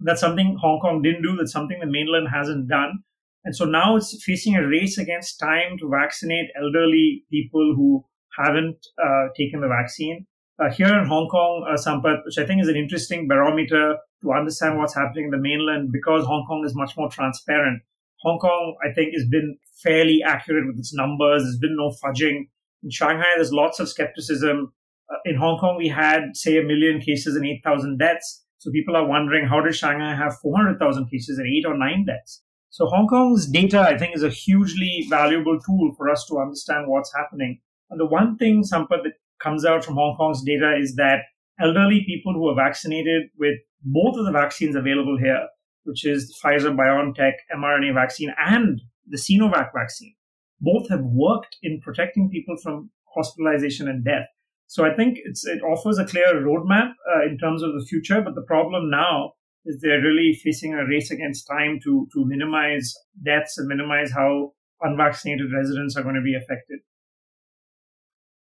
That's 0.00 0.20
something 0.20 0.56
Hong 0.60 0.80
Kong 0.80 1.02
didn't 1.02 1.22
do. 1.22 1.36
That's 1.36 1.52
something 1.52 1.78
the 1.80 1.86
mainland 1.86 2.28
hasn't 2.32 2.68
done. 2.68 3.02
And 3.44 3.54
so 3.54 3.64
now 3.64 3.96
it's 3.96 4.22
facing 4.24 4.56
a 4.56 4.66
race 4.66 4.98
against 4.98 5.40
time 5.40 5.78
to 5.78 5.88
vaccinate 5.88 6.50
elderly 6.60 7.24
people 7.30 7.74
who 7.76 8.04
haven't 8.36 8.78
uh, 9.02 9.28
taken 9.36 9.60
the 9.60 9.68
vaccine 9.68 10.26
uh, 10.58 10.70
here 10.70 10.98
in 10.98 11.06
Hong 11.06 11.28
Kong, 11.28 11.66
uh, 11.68 11.76
Sampath, 11.76 12.24
which 12.24 12.38
I 12.38 12.46
think 12.46 12.62
is 12.62 12.68
an 12.68 12.76
interesting 12.76 13.28
barometer 13.28 13.96
to 14.22 14.32
understand 14.32 14.78
what's 14.78 14.94
happening 14.94 15.26
in 15.26 15.30
the 15.30 15.38
mainland 15.38 15.92
because 15.92 16.24
Hong 16.26 16.44
Kong 16.46 16.64
is 16.66 16.74
much 16.74 16.96
more 16.96 17.08
transparent. 17.08 17.82
Hong 18.22 18.38
Kong, 18.38 18.76
I 18.84 18.92
think, 18.92 19.14
has 19.14 19.26
been 19.28 19.56
fairly 19.82 20.20
accurate 20.24 20.66
with 20.66 20.78
its 20.78 20.92
numbers. 20.92 21.44
There's 21.44 21.58
been 21.58 21.76
no 21.76 21.92
fudging. 22.02 22.48
In 22.82 22.90
Shanghai, 22.90 23.30
there's 23.36 23.52
lots 23.52 23.78
of 23.78 23.88
skepticism. 23.88 24.72
Uh, 25.10 25.16
in 25.24 25.36
Hong 25.36 25.58
Kong, 25.58 25.76
we 25.76 25.88
had, 25.88 26.34
say, 26.36 26.58
a 26.58 26.62
million 26.62 27.00
cases 27.00 27.36
and 27.36 27.46
8,000 27.46 27.98
deaths. 27.98 28.44
So 28.58 28.70
people 28.70 28.96
are 28.96 29.06
wondering, 29.06 29.46
how 29.46 29.60
did 29.60 29.74
Shanghai 29.74 30.14
have 30.14 30.38
400,000 30.42 31.08
cases 31.08 31.38
and 31.38 31.46
eight 31.46 31.64
or 31.66 31.76
nine 31.76 32.04
deaths? 32.04 32.42
So 32.70 32.86
Hong 32.86 33.06
Kong's 33.06 33.48
data, 33.48 33.80
I 33.80 33.96
think, 33.96 34.14
is 34.14 34.22
a 34.22 34.28
hugely 34.28 35.06
valuable 35.08 35.58
tool 35.64 35.94
for 35.96 36.10
us 36.10 36.26
to 36.26 36.38
understand 36.38 36.86
what's 36.86 37.14
happening. 37.14 37.60
And 37.90 37.98
the 37.98 38.06
one 38.06 38.36
thing, 38.36 38.62
Sampath, 38.62 39.04
that 39.04 39.14
comes 39.40 39.64
out 39.64 39.84
from 39.84 39.94
Hong 39.94 40.16
Kong's 40.16 40.42
data 40.42 40.76
is 40.78 40.96
that 40.96 41.20
elderly 41.60 42.04
people 42.06 42.34
who 42.34 42.48
are 42.48 42.54
vaccinated 42.54 43.30
with 43.38 43.58
both 43.82 44.18
of 44.18 44.26
the 44.26 44.32
vaccines 44.32 44.76
available 44.76 45.18
here, 45.18 45.46
which 45.84 46.04
is 46.04 46.28
the 46.28 46.34
Pfizer 46.42 46.76
BioNTech 46.76 47.34
mRNA 47.56 47.94
vaccine 47.94 48.34
and 48.38 48.82
the 49.06 49.16
Sinovac 49.16 49.70
vaccine, 49.74 50.14
both 50.60 50.88
have 50.90 51.02
worked 51.02 51.56
in 51.62 51.80
protecting 51.80 52.28
people 52.30 52.56
from 52.62 52.90
hospitalization 53.14 53.88
and 53.88 54.04
death. 54.04 54.26
So 54.68 54.84
I 54.84 54.94
think 54.94 55.18
it 55.24 55.62
offers 55.62 55.98
a 55.98 56.04
clear 56.04 56.42
roadmap 56.42 56.92
uh, 57.10 57.26
in 57.26 57.38
terms 57.38 57.62
of 57.62 57.72
the 57.72 57.84
future. 57.88 58.20
But 58.20 58.34
the 58.34 58.42
problem 58.46 58.90
now 58.90 59.32
is 59.64 59.80
they're 59.80 60.02
really 60.02 60.38
facing 60.44 60.74
a 60.74 60.86
race 60.86 61.10
against 61.10 61.48
time 61.48 61.80
to 61.84 62.06
to 62.14 62.24
minimize 62.24 62.94
deaths 63.24 63.58
and 63.58 63.66
minimize 63.66 64.12
how 64.12 64.52
unvaccinated 64.82 65.52
residents 65.52 65.96
are 65.96 66.02
going 66.02 66.14
to 66.14 66.22
be 66.22 66.36
affected. 66.36 66.80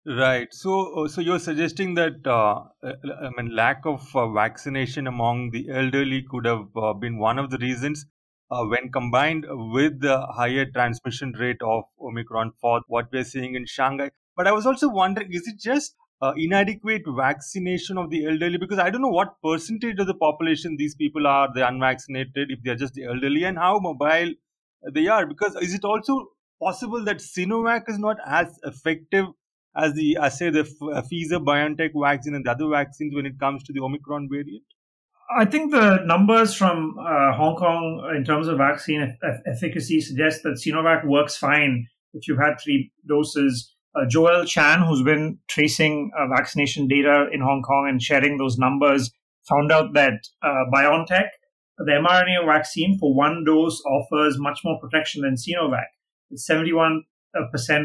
Right. 0.09 0.53
So, 0.53 1.05
uh, 1.05 1.09
so 1.09 1.21
you're 1.21 1.41
suggesting 1.41 1.95
that 1.95 2.25
uh, 2.25 2.63
uh, 2.83 2.93
I 3.23 3.31
mean, 3.37 3.57
lack 3.57 3.85
of 3.85 4.15
uh, 4.15 4.29
vaccination 4.31 5.09
among 5.09 5.51
the 5.51 5.69
elderly 5.69 6.25
could 6.31 6.45
have 6.45 6.69
uh, 6.77 6.93
been 6.93 7.19
one 7.19 7.41
of 7.41 7.51
the 7.51 7.59
reasons, 7.59 8.07
uh, 8.51 8.65
when 8.65 8.93
combined 8.93 9.47
with 9.49 10.01
the 10.01 10.25
higher 10.27 10.65
transmission 10.65 11.33
rate 11.33 11.61
of 11.61 11.85
Omicron 12.01 12.53
for 12.61 12.83
what 12.87 13.07
we're 13.13 13.25
seeing 13.25 13.57
in 13.57 13.67
Shanghai. 13.67 14.11
But 14.37 14.47
I 14.47 14.53
was 14.53 14.65
also 14.65 14.89
wondering, 14.89 15.33
is 15.33 15.49
it 15.49 15.59
just 15.59 15.97
inadequate 16.37 17.03
vaccination 17.07 17.99
of 17.99 18.11
the 18.11 18.27
elderly? 18.27 18.59
Because 18.59 18.79
I 18.79 18.91
don't 18.91 19.03
know 19.03 19.09
what 19.09 19.41
percentage 19.43 19.99
of 19.99 20.07
the 20.07 20.15
population 20.15 20.77
these 20.77 20.95
people 20.95 21.27
are, 21.27 21.49
the 21.55 21.67
unvaccinated, 21.67 22.51
if 22.51 22.61
they're 22.63 22.77
just 22.77 22.95
the 22.95 23.05
elderly, 23.05 23.45
and 23.45 23.59
how 23.59 23.79
mobile 23.79 24.33
they 24.93 25.09
are. 25.09 25.27
Because 25.27 25.57
is 25.57 25.75
it 25.75 25.85
also 25.85 26.27
possible 26.61 27.05
that 27.05 27.19
Sinovac 27.19 27.89
is 27.89 27.99
not 27.99 28.17
as 28.27 28.59
effective 28.65 29.27
as 29.77 29.93
the 29.93 30.17
I 30.19 30.31
say 30.31 30.51
the 30.51 30.61
uh, 30.61 31.03
Pfizer 31.03 31.45
BioNTech 31.45 31.91
vaccine 31.95 32.35
and 32.35 32.45
the 32.45 32.51
other 32.51 32.69
vaccines 32.69 33.15
when 33.15 33.27
it 33.27 33.39
comes 33.39 33.63
to 33.65 33.73
the 33.73 33.81
Omicron 33.81 34.29
variant? 34.31 34.65
I 35.39 35.45
think 35.45 35.73
the 35.73 35.99
numbers 36.05 36.55
from 36.55 36.97
uh, 36.99 37.33
Hong 37.33 37.57
Kong 37.57 38.13
in 38.17 38.25
terms 38.25 38.47
of 38.49 38.59
vaccine 38.59 39.19
efficacy 39.45 40.01
suggest 40.01 40.43
that 40.45 40.61
Sinovac 40.65 41.05
works 41.05 41.37
fine 41.37 41.89
if 42.15 42.29
you've 42.29 42.39
had 42.39 42.55
three 42.63 42.93
doses. 43.07 43.75
Uh, 43.97 44.07
Joel 44.07 44.45
Chan, 44.45 44.83
who's 44.83 45.03
been 45.03 45.39
tracing 45.49 46.11
uh, 46.19 46.27
vaccination 46.29 46.87
data 46.87 47.27
in 47.33 47.41
Hong 47.41 47.63
Kong 47.63 47.87
and 47.89 48.03
sharing 48.03 48.37
those 48.37 48.59
numbers, 48.59 49.11
found 49.49 49.73
out 49.73 49.95
that 49.95 50.29
uh, 50.43 50.65
BioNTech, 50.73 51.29
the 51.79 51.93
mRNA 51.93 52.47
vaccine 52.47 52.99
for 52.99 53.15
one 53.15 53.45
dose, 53.45 53.81
offers 53.87 54.39
much 54.39 54.61
more 54.65 54.79
protection 54.81 55.23
than 55.23 55.35
Sinovac. 55.37 55.87
It's 56.31 56.49
71% 56.49 57.03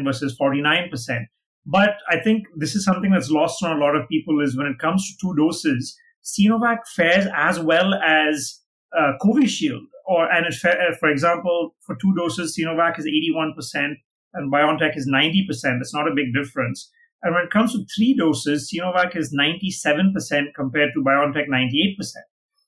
versus 0.04 0.36
49%. 0.38 1.26
But 1.64 1.94
I 2.10 2.18
think 2.18 2.44
this 2.56 2.74
is 2.74 2.84
something 2.84 3.12
that's 3.12 3.30
lost 3.30 3.62
on 3.62 3.76
a 3.76 3.80
lot 3.80 3.94
of 3.94 4.08
people 4.08 4.40
is 4.42 4.56
when 4.56 4.66
it 4.66 4.78
comes 4.78 5.06
to 5.06 5.14
two 5.20 5.34
doses, 5.36 5.96
Sinovac 6.24 6.78
fares 6.94 7.26
as 7.34 7.60
well 7.60 7.94
as 7.94 8.60
uh, 8.96 9.12
Covishield. 9.22 9.82
Or 10.06 10.30
and 10.30 10.46
it, 10.46 10.54
for 10.98 11.08
example, 11.08 11.76
for 11.80 11.94
two 11.94 12.12
doses, 12.16 12.58
Sinovac 12.58 12.98
is 12.98 13.06
81% 13.06 13.94
and 14.34 14.52
BioNTech 14.52 14.96
is 14.96 15.08
90%. 15.12 15.80
It's 15.80 15.94
not 15.94 16.08
a 16.08 16.14
big 16.14 16.34
difference. 16.34 16.90
And 17.22 17.34
when 17.34 17.44
it 17.44 17.50
comes 17.50 17.72
to 17.72 17.84
three 17.94 18.16
doses, 18.16 18.72
Sinovac 18.72 19.16
is 19.16 19.34
97% 19.34 20.54
compared 20.56 20.90
to 20.94 21.04
BioNTech 21.04 21.48
98%. 21.48 21.96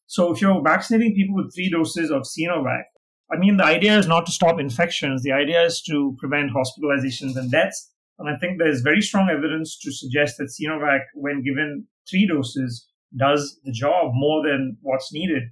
So 0.07 0.33
if 0.33 0.41
you're 0.41 0.63
vaccinating 0.63 1.15
people 1.15 1.35
with 1.35 1.55
three 1.55 1.71
doses 1.71 2.11
of 2.11 2.23
Sinovac, 2.23 2.85
I 3.33 3.39
mean, 3.39 3.57
the 3.57 3.65
idea 3.65 3.99
is 3.99 4.07
not 4.07 4.27
to 4.27 4.33
stop 4.33 4.61
infections. 4.61 5.23
The 5.23 5.33
idea 5.33 5.65
is 5.65 5.83
to 5.83 6.17
prevent 6.21 6.53
hospitalizations 6.53 7.37
and 7.37 7.51
deaths. 7.51 7.91
And 8.19 8.29
I 8.29 8.37
think 8.37 8.59
there's 8.59 8.83
very 8.83 9.01
strong 9.01 9.29
evidence 9.29 9.79
to 9.81 9.91
suggest 9.91 10.37
that 10.39 10.53
Sinovac, 10.53 11.01
when 11.15 11.43
given 11.43 11.87
three 12.09 12.29
doses, 12.29 12.87
does 13.17 13.59
the 13.65 13.73
job 13.73 14.13
more 14.15 14.47
than 14.47 14.77
what's 14.83 15.13
needed. 15.13 15.45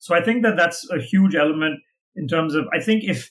So 0.00 0.14
I 0.14 0.22
think 0.22 0.42
that 0.42 0.56
that's 0.56 0.86
a 0.90 1.00
huge 1.00 1.34
element 1.34 1.80
in 2.14 2.28
terms 2.28 2.54
of, 2.54 2.66
I 2.74 2.80
think 2.80 3.04
if 3.04 3.30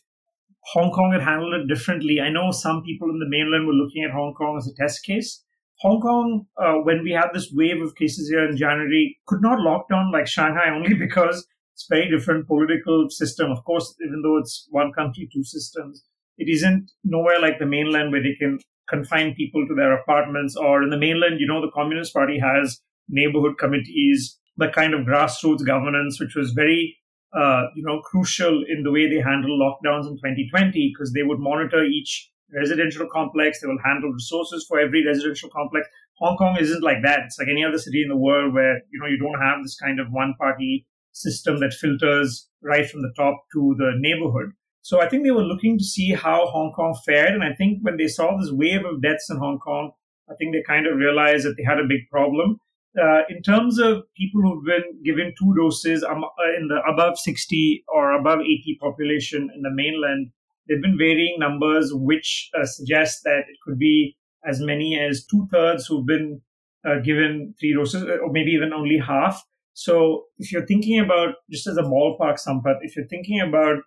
Hong 0.72 0.92
Kong 0.92 1.12
had 1.12 1.22
handled 1.22 1.54
it 1.54 1.68
differently, 1.68 2.22
I 2.22 2.30
know 2.30 2.52
some 2.52 2.84
people 2.84 3.10
in 3.10 3.20
the 3.20 3.30
mainland 3.30 3.68
were 3.68 3.74
looking 3.74 4.04
at 4.04 4.12
Hong 4.12 4.34
Kong 4.34 4.58
as 4.58 4.68
a 4.68 4.76
test 4.76 5.04
case. 5.04 5.44
Hong 5.80 6.00
Kong, 6.00 6.46
uh, 6.58 6.76
when 6.84 7.04
we 7.04 7.12
had 7.12 7.30
this 7.34 7.52
wave 7.52 7.82
of 7.82 7.96
cases 7.96 8.30
here 8.30 8.48
in 8.48 8.56
January, 8.56 9.18
could 9.28 9.42
not 9.42 9.60
lock 9.60 9.90
down 9.90 10.12
like 10.12 10.28
Shanghai 10.28 10.70
only 10.74 10.94
because 10.94 11.46
it's 11.74 11.88
very 11.90 12.10
different 12.10 12.48
political 12.48 13.08
system. 13.10 13.52
Of 13.52 13.64
course, 13.66 13.94
even 14.06 14.22
though 14.22 14.38
it's 14.38 14.68
one 14.70 14.94
country, 14.94 15.28
two 15.34 15.44
systems, 15.44 16.06
it 16.38 16.48
isn't 16.50 16.92
nowhere 17.04 17.40
like 17.40 17.60
the 17.60 17.66
mainland 17.66 18.12
where 18.12 18.24
they 18.24 18.36
can 18.40 18.60
confine 18.88 19.36
people 19.36 19.66
to 19.68 19.76
their 19.76 19.94
apartments. 19.94 20.56
Or 20.56 20.84
in 20.84 20.90
the 20.90 20.98
mainland, 20.98 21.40
you 21.40 21.48
know, 21.48 21.62
the 21.62 21.72
Communist 21.72 22.14
Party 22.14 22.40
has 22.40 22.80
neighborhood 23.10 23.58
committees, 23.58 24.40
the 24.58 24.70
kind 24.70 24.94
of 24.94 25.02
grassroots 25.02 25.66
governance, 25.66 26.20
which 26.20 26.36
was 26.36 26.52
very, 26.52 26.96
uh, 27.36 27.64
you 27.76 27.84
know, 27.84 28.02
crucial 28.02 28.64
in 28.68 28.84
the 28.84 28.92
way 28.92 29.10
they 29.10 29.22
handle 29.22 29.58
lockdowns 29.58 30.08
in 30.08 30.16
2020 30.18 30.94
because 30.94 31.14
they 31.14 31.24
would 31.24 31.40
monitor 31.40 31.84
each 31.84 32.30
residential 32.56 33.08
complex. 33.12 33.60
They 33.60 33.68
will 33.68 33.82
handle 33.84 34.12
resources 34.12 34.66
for 34.68 34.80
every 34.80 35.06
residential 35.06 35.50
complex. 35.50 35.88
Hong 36.18 36.38
Kong 36.38 36.58
isn't 36.60 36.84
like 36.84 37.02
that. 37.04 37.22
It's 37.26 37.40
like 37.40 37.48
any 37.50 37.66
other 37.66 37.80
city 37.80 38.04
in 38.04 38.10
the 38.10 38.18
world 38.18 38.54
where, 38.54 38.76
you 38.92 39.00
know, 39.00 39.08
you 39.08 39.18
don't 39.18 39.42
have 39.42 39.64
this 39.64 39.76
kind 39.76 40.00
of 40.00 40.08
one 40.12 40.36
party 40.40 40.86
system 41.12 41.60
that 41.60 41.74
filters 41.74 42.50
right 42.62 42.90
from 42.90 43.02
the 43.02 43.14
top 43.16 43.36
to 43.54 43.76
the 43.78 43.94
neighborhood. 43.98 44.52
So 44.82 45.02
I 45.02 45.08
think 45.08 45.24
they 45.24 45.32
were 45.32 45.44
looking 45.44 45.78
to 45.78 45.84
see 45.84 46.12
how 46.12 46.46
Hong 46.48 46.74
Kong 46.76 46.96
fared. 47.06 47.34
And 47.34 47.44
I 47.44 47.54
think 47.54 47.80
when 47.82 47.98
they 47.98 48.08
saw 48.08 48.38
this 48.38 48.52
wave 48.52 48.86
of 48.86 49.02
deaths 49.02 49.30
in 49.30 49.38
Hong 49.38 49.58
Kong, 49.60 49.92
I 50.30 50.36
think 50.36 50.54
they 50.54 50.62
kind 50.62 50.88
of 50.88 50.98
realized 50.98 51.46
that 51.46 51.56
they 51.58 51.64
had 51.64 51.80
a 51.80 51.88
big 51.88 52.10
problem. 52.12 52.58
Uh, 53.02 53.22
in 53.28 53.42
terms 53.42 53.80
of 53.80 54.04
people 54.16 54.42
who've 54.42 54.66
been 54.66 55.02
given 55.04 55.34
two 55.40 55.54
doses 55.58 56.04
um, 56.04 56.24
uh, 56.24 56.58
in 56.58 56.68
the 56.68 56.80
above 56.88 57.18
60 57.18 57.84
or 57.88 58.12
above 58.12 58.40
80 58.40 58.78
population 58.80 59.50
in 59.56 59.62
the 59.64 59.72
mainland, 59.72 60.30
there 60.68 60.78
have 60.78 60.84
been 60.84 60.98
varying 60.98 61.38
numbers 61.40 61.92
which 61.94 62.50
uh, 62.60 62.66
suggest 62.66 63.24
that 63.24 63.40
it 63.50 63.58
could 63.66 63.80
be 63.80 64.16
as 64.46 64.60
many 64.60 65.00
as 65.00 65.26
two 65.26 65.48
thirds 65.52 65.88
who've 65.88 66.06
been 66.06 66.42
uh, 66.86 67.00
given 67.04 67.56
three 67.60 67.74
doses, 67.74 68.04
uh, 68.04 68.18
or 68.18 68.32
maybe 68.32 68.52
even 68.52 68.74
only 68.74 68.98
half. 68.98 69.44
So 69.74 70.26
if 70.38 70.52
you're 70.52 70.66
thinking 70.66 71.00
about, 71.00 71.36
just 71.50 71.66
as 71.68 71.78
a 71.78 71.82
ballpark, 71.82 72.38
Sampath, 72.40 72.80
if 72.82 72.96
you're 72.96 73.08
thinking 73.08 73.42
about 73.42 73.78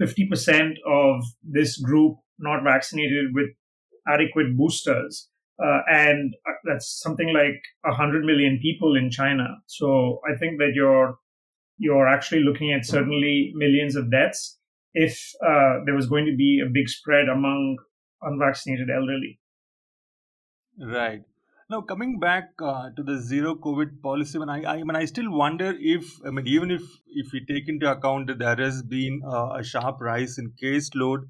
50% 0.00 0.74
of 0.86 1.22
this 1.42 1.78
group 1.78 2.16
not 2.38 2.64
vaccinated 2.64 3.26
with 3.32 3.50
adequate 4.08 4.56
boosters, 4.56 5.28
uh, 5.62 5.80
and 5.88 6.34
uh, 6.48 6.52
that's 6.64 7.00
something 7.00 7.32
like 7.32 7.60
100 7.82 8.24
million 8.24 8.58
people 8.60 8.96
in 8.96 9.10
China. 9.10 9.46
So 9.66 10.20
I 10.28 10.36
think 10.38 10.58
that 10.58 10.72
you're 10.74 11.18
you're 11.76 12.08
actually 12.08 12.42
looking 12.42 12.72
at 12.72 12.86
certainly 12.86 13.52
millions 13.54 13.96
of 13.96 14.10
deaths 14.10 14.58
if 14.92 15.32
uh, 15.44 15.80
there 15.84 15.94
was 15.94 16.06
going 16.06 16.24
to 16.26 16.36
be 16.36 16.62
a 16.64 16.70
big 16.70 16.88
spread 16.88 17.28
among 17.28 17.76
unvaccinated 18.22 18.88
elderly. 18.90 19.40
Right. 20.78 21.22
Now, 21.70 21.80
coming 21.80 22.18
back 22.20 22.50
uh, 22.62 22.90
to 22.96 23.02
the 23.02 23.18
zero 23.18 23.54
COVID 23.54 24.02
policy, 24.02 24.38
when 24.38 24.50
I, 24.50 24.64
I, 24.64 24.76
mean, 24.76 24.94
I 24.94 25.06
still 25.06 25.30
wonder 25.30 25.74
if, 25.78 26.04
I 26.24 26.30
mean, 26.30 26.46
even 26.46 26.70
if 26.70 26.82
if 27.08 27.32
we 27.32 27.44
take 27.44 27.68
into 27.68 27.90
account 27.90 28.26
that 28.26 28.38
there 28.38 28.56
has 28.56 28.82
been 28.82 29.22
uh, 29.26 29.54
a 29.58 29.64
sharp 29.64 30.00
rise 30.00 30.36
in 30.38 30.52
caseload, 30.62 31.22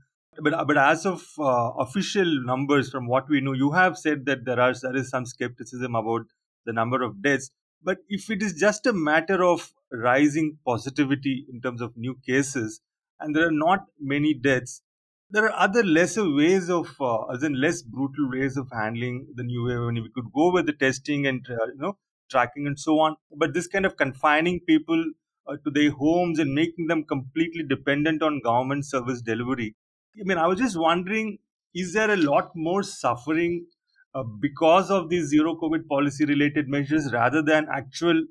but 0.43 0.67
but 0.67 0.77
as 0.79 1.05
of 1.07 1.25
uh, 1.39 1.71
official 1.79 2.43
numbers, 2.45 2.91
from 2.91 3.07
what 3.07 3.29
we 3.29 3.41
know, 3.41 3.53
you 3.53 3.73
have 3.73 3.97
said 3.99 4.27
that 4.27 4.45
there 4.45 4.61
are 4.61 4.73
there 4.83 4.97
is 4.97 5.09
some 5.11 5.27
skepticism 5.27 5.95
about 5.95 6.23
the 6.67 6.73
number 6.73 7.03
of 7.03 7.23
deaths. 7.23 7.51
But 7.83 7.99
if 8.09 8.31
it 8.31 8.43
is 8.43 8.55
just 8.55 8.87
a 8.87 8.93
matter 8.93 9.45
of 9.45 9.73
rising 9.93 10.59
positivity 10.65 11.47
in 11.53 11.61
terms 11.61 11.81
of 11.83 11.97
new 11.97 12.17
cases, 12.27 12.81
and 13.21 13.35
there 13.37 13.47
are 13.49 13.53
not 13.53 13.87
many 14.01 14.33
deaths, 14.35 14.83
there 15.31 15.45
are 15.45 15.53
other 15.53 15.83
lesser 15.83 16.29
ways 16.31 16.71
of, 16.71 16.95
uh, 17.01 17.25
as 17.27 17.43
in 17.43 17.61
less 17.61 17.83
brutal 17.83 18.31
ways 18.31 18.57
of 18.57 18.69
handling 18.73 19.27
the 19.35 19.43
new 19.43 19.65
wave. 19.67 19.79
I 19.81 19.91
mean, 19.93 20.03
we 20.05 20.11
could 20.15 20.33
go 20.35 20.51
with 20.53 20.67
the 20.67 20.73
testing 20.73 21.27
and 21.27 21.47
uh, 21.51 21.67
you 21.67 21.79
know 21.79 21.99
tracking 22.31 22.67
and 22.67 22.79
so 22.79 22.99
on, 23.01 23.17
but 23.37 23.53
this 23.55 23.67
kind 23.67 23.85
of 23.85 23.97
confining 23.97 24.61
people 24.61 25.05
uh, 25.47 25.57
to 25.65 25.71
their 25.71 25.91
homes 25.91 26.39
and 26.39 26.55
making 26.55 26.87
them 26.87 27.05
completely 27.05 27.63
dependent 27.63 28.23
on 28.23 28.41
government 28.41 28.87
service 28.87 29.21
delivery. 29.21 29.75
I 30.21 30.25
mean, 30.25 30.39
I 30.39 30.47
was 30.47 30.59
just 30.59 30.79
wondering, 30.79 31.39
is 31.75 31.93
there 31.93 32.11
a 32.11 32.17
lot 32.17 32.53
more 32.55 32.83
suffering 32.83 33.67
uh, 34.15 34.23
because 34.23 34.91
of 34.91 35.09
these 35.09 35.27
zero 35.29 35.57
COVID 35.57 35.89
policy 35.89 36.25
related 36.25 36.69
measures 36.69 37.13
rather 37.13 37.43
than 37.43 37.67
actual 37.73 38.25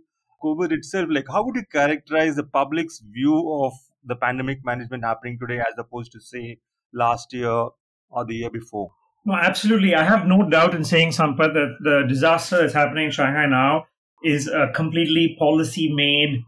COVID 0.43 0.71
itself? 0.71 1.07
Like, 1.09 1.27
how 1.27 1.43
would 1.43 1.55
you 1.55 1.65
characterize 1.71 2.35
the 2.35 2.43
public's 2.43 2.99
view 2.99 3.35
of 3.63 3.73
the 4.05 4.15
pandemic 4.15 4.59
management 4.63 5.03
happening 5.03 5.37
today 5.39 5.59
as 5.59 5.73
opposed 5.77 6.11
to, 6.11 6.19
say, 6.19 6.59
last 6.93 7.33
year 7.33 7.67
or 8.09 8.25
the 8.25 8.35
year 8.35 8.49
before. 8.49 8.91
No, 9.25 9.35
absolutely. 9.35 9.95
I 9.95 10.03
have 10.03 10.27
no 10.27 10.49
doubt 10.49 10.75
in 10.75 10.83
saying, 10.83 11.11
Sampath, 11.11 11.53
that 11.53 11.77
the 11.81 12.03
disaster 12.07 12.57
that's 12.57 12.73
happening 12.73 13.05
in 13.05 13.11
Shanghai 13.11 13.45
now 13.45 13.85
is 14.23 14.47
a 14.47 14.69
completely 14.73 15.35
policy 15.39 15.91
made 15.93 16.43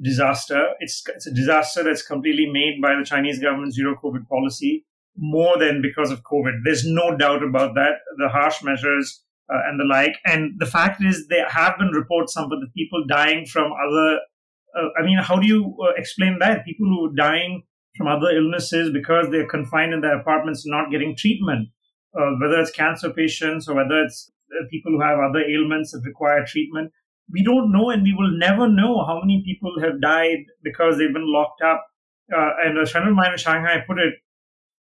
disaster. 0.00 0.68
It's, 0.80 1.02
it's 1.14 1.26
a 1.26 1.34
disaster 1.34 1.82
that's 1.82 2.02
completely 2.02 2.46
made 2.46 2.80
by 2.82 2.94
the 2.96 3.04
Chinese 3.04 3.38
government 3.38 3.74
zero 3.74 3.96
COVID 4.02 4.28
policy 4.28 4.84
more 5.16 5.58
than 5.58 5.80
because 5.82 6.10
of 6.10 6.22
COVID. 6.22 6.60
There's 6.64 6.84
no 6.84 7.16
doubt 7.16 7.42
about 7.42 7.74
that. 7.74 7.94
The 8.18 8.28
harsh 8.28 8.62
measures 8.62 9.22
uh, 9.52 9.60
and 9.66 9.80
the 9.80 9.84
like. 9.84 10.16
And 10.24 10.54
the 10.58 10.66
fact 10.66 11.02
is, 11.02 11.26
there 11.28 11.48
have 11.48 11.78
been 11.78 11.88
reports, 11.88 12.34
some 12.34 12.44
of 12.44 12.50
the 12.50 12.68
people 12.76 13.04
dying 13.08 13.46
from 13.46 13.72
other. 13.72 14.18
Uh, 14.76 14.88
I 15.00 15.04
mean, 15.04 15.18
how 15.18 15.38
do 15.38 15.46
you 15.46 15.76
uh, 15.82 15.92
explain 15.96 16.38
that? 16.40 16.64
People 16.64 16.86
who 16.86 17.06
are 17.06 17.16
dying 17.16 17.62
from 17.96 18.08
other 18.08 18.30
illnesses 18.30 18.90
because 18.92 19.30
they're 19.30 19.48
confined 19.48 19.94
in 19.94 20.02
their 20.02 20.18
apartments 20.18 20.66
not 20.66 20.90
getting 20.90 21.16
treatment, 21.16 21.68
uh, 22.14 22.32
whether 22.40 22.60
it's 22.60 22.70
cancer 22.70 23.10
patients 23.10 23.68
or 23.68 23.76
whether 23.76 24.02
it's 24.02 24.30
uh, 24.52 24.64
people 24.70 24.92
who 24.92 25.00
have 25.00 25.18
other 25.18 25.40
ailments 25.40 25.92
that 25.92 26.02
require 26.04 26.44
treatment. 26.44 26.92
We 27.32 27.42
don't 27.42 27.72
know, 27.72 27.90
and 27.90 28.02
we 28.02 28.14
will 28.14 28.30
never 28.38 28.68
know 28.68 29.04
how 29.04 29.20
many 29.20 29.42
people 29.44 29.80
have 29.80 30.00
died 30.00 30.44
because 30.62 30.96
they've 30.96 31.12
been 31.12 31.32
locked 31.32 31.62
up. 31.62 31.86
Uh, 32.32 32.50
and 32.64 32.78
a 32.78 32.86
friend 32.86 33.08
of 33.08 33.14
mine 33.14 33.32
in 33.32 33.38
Shanghai 33.38 33.82
put 33.86 33.98
it, 33.98 34.14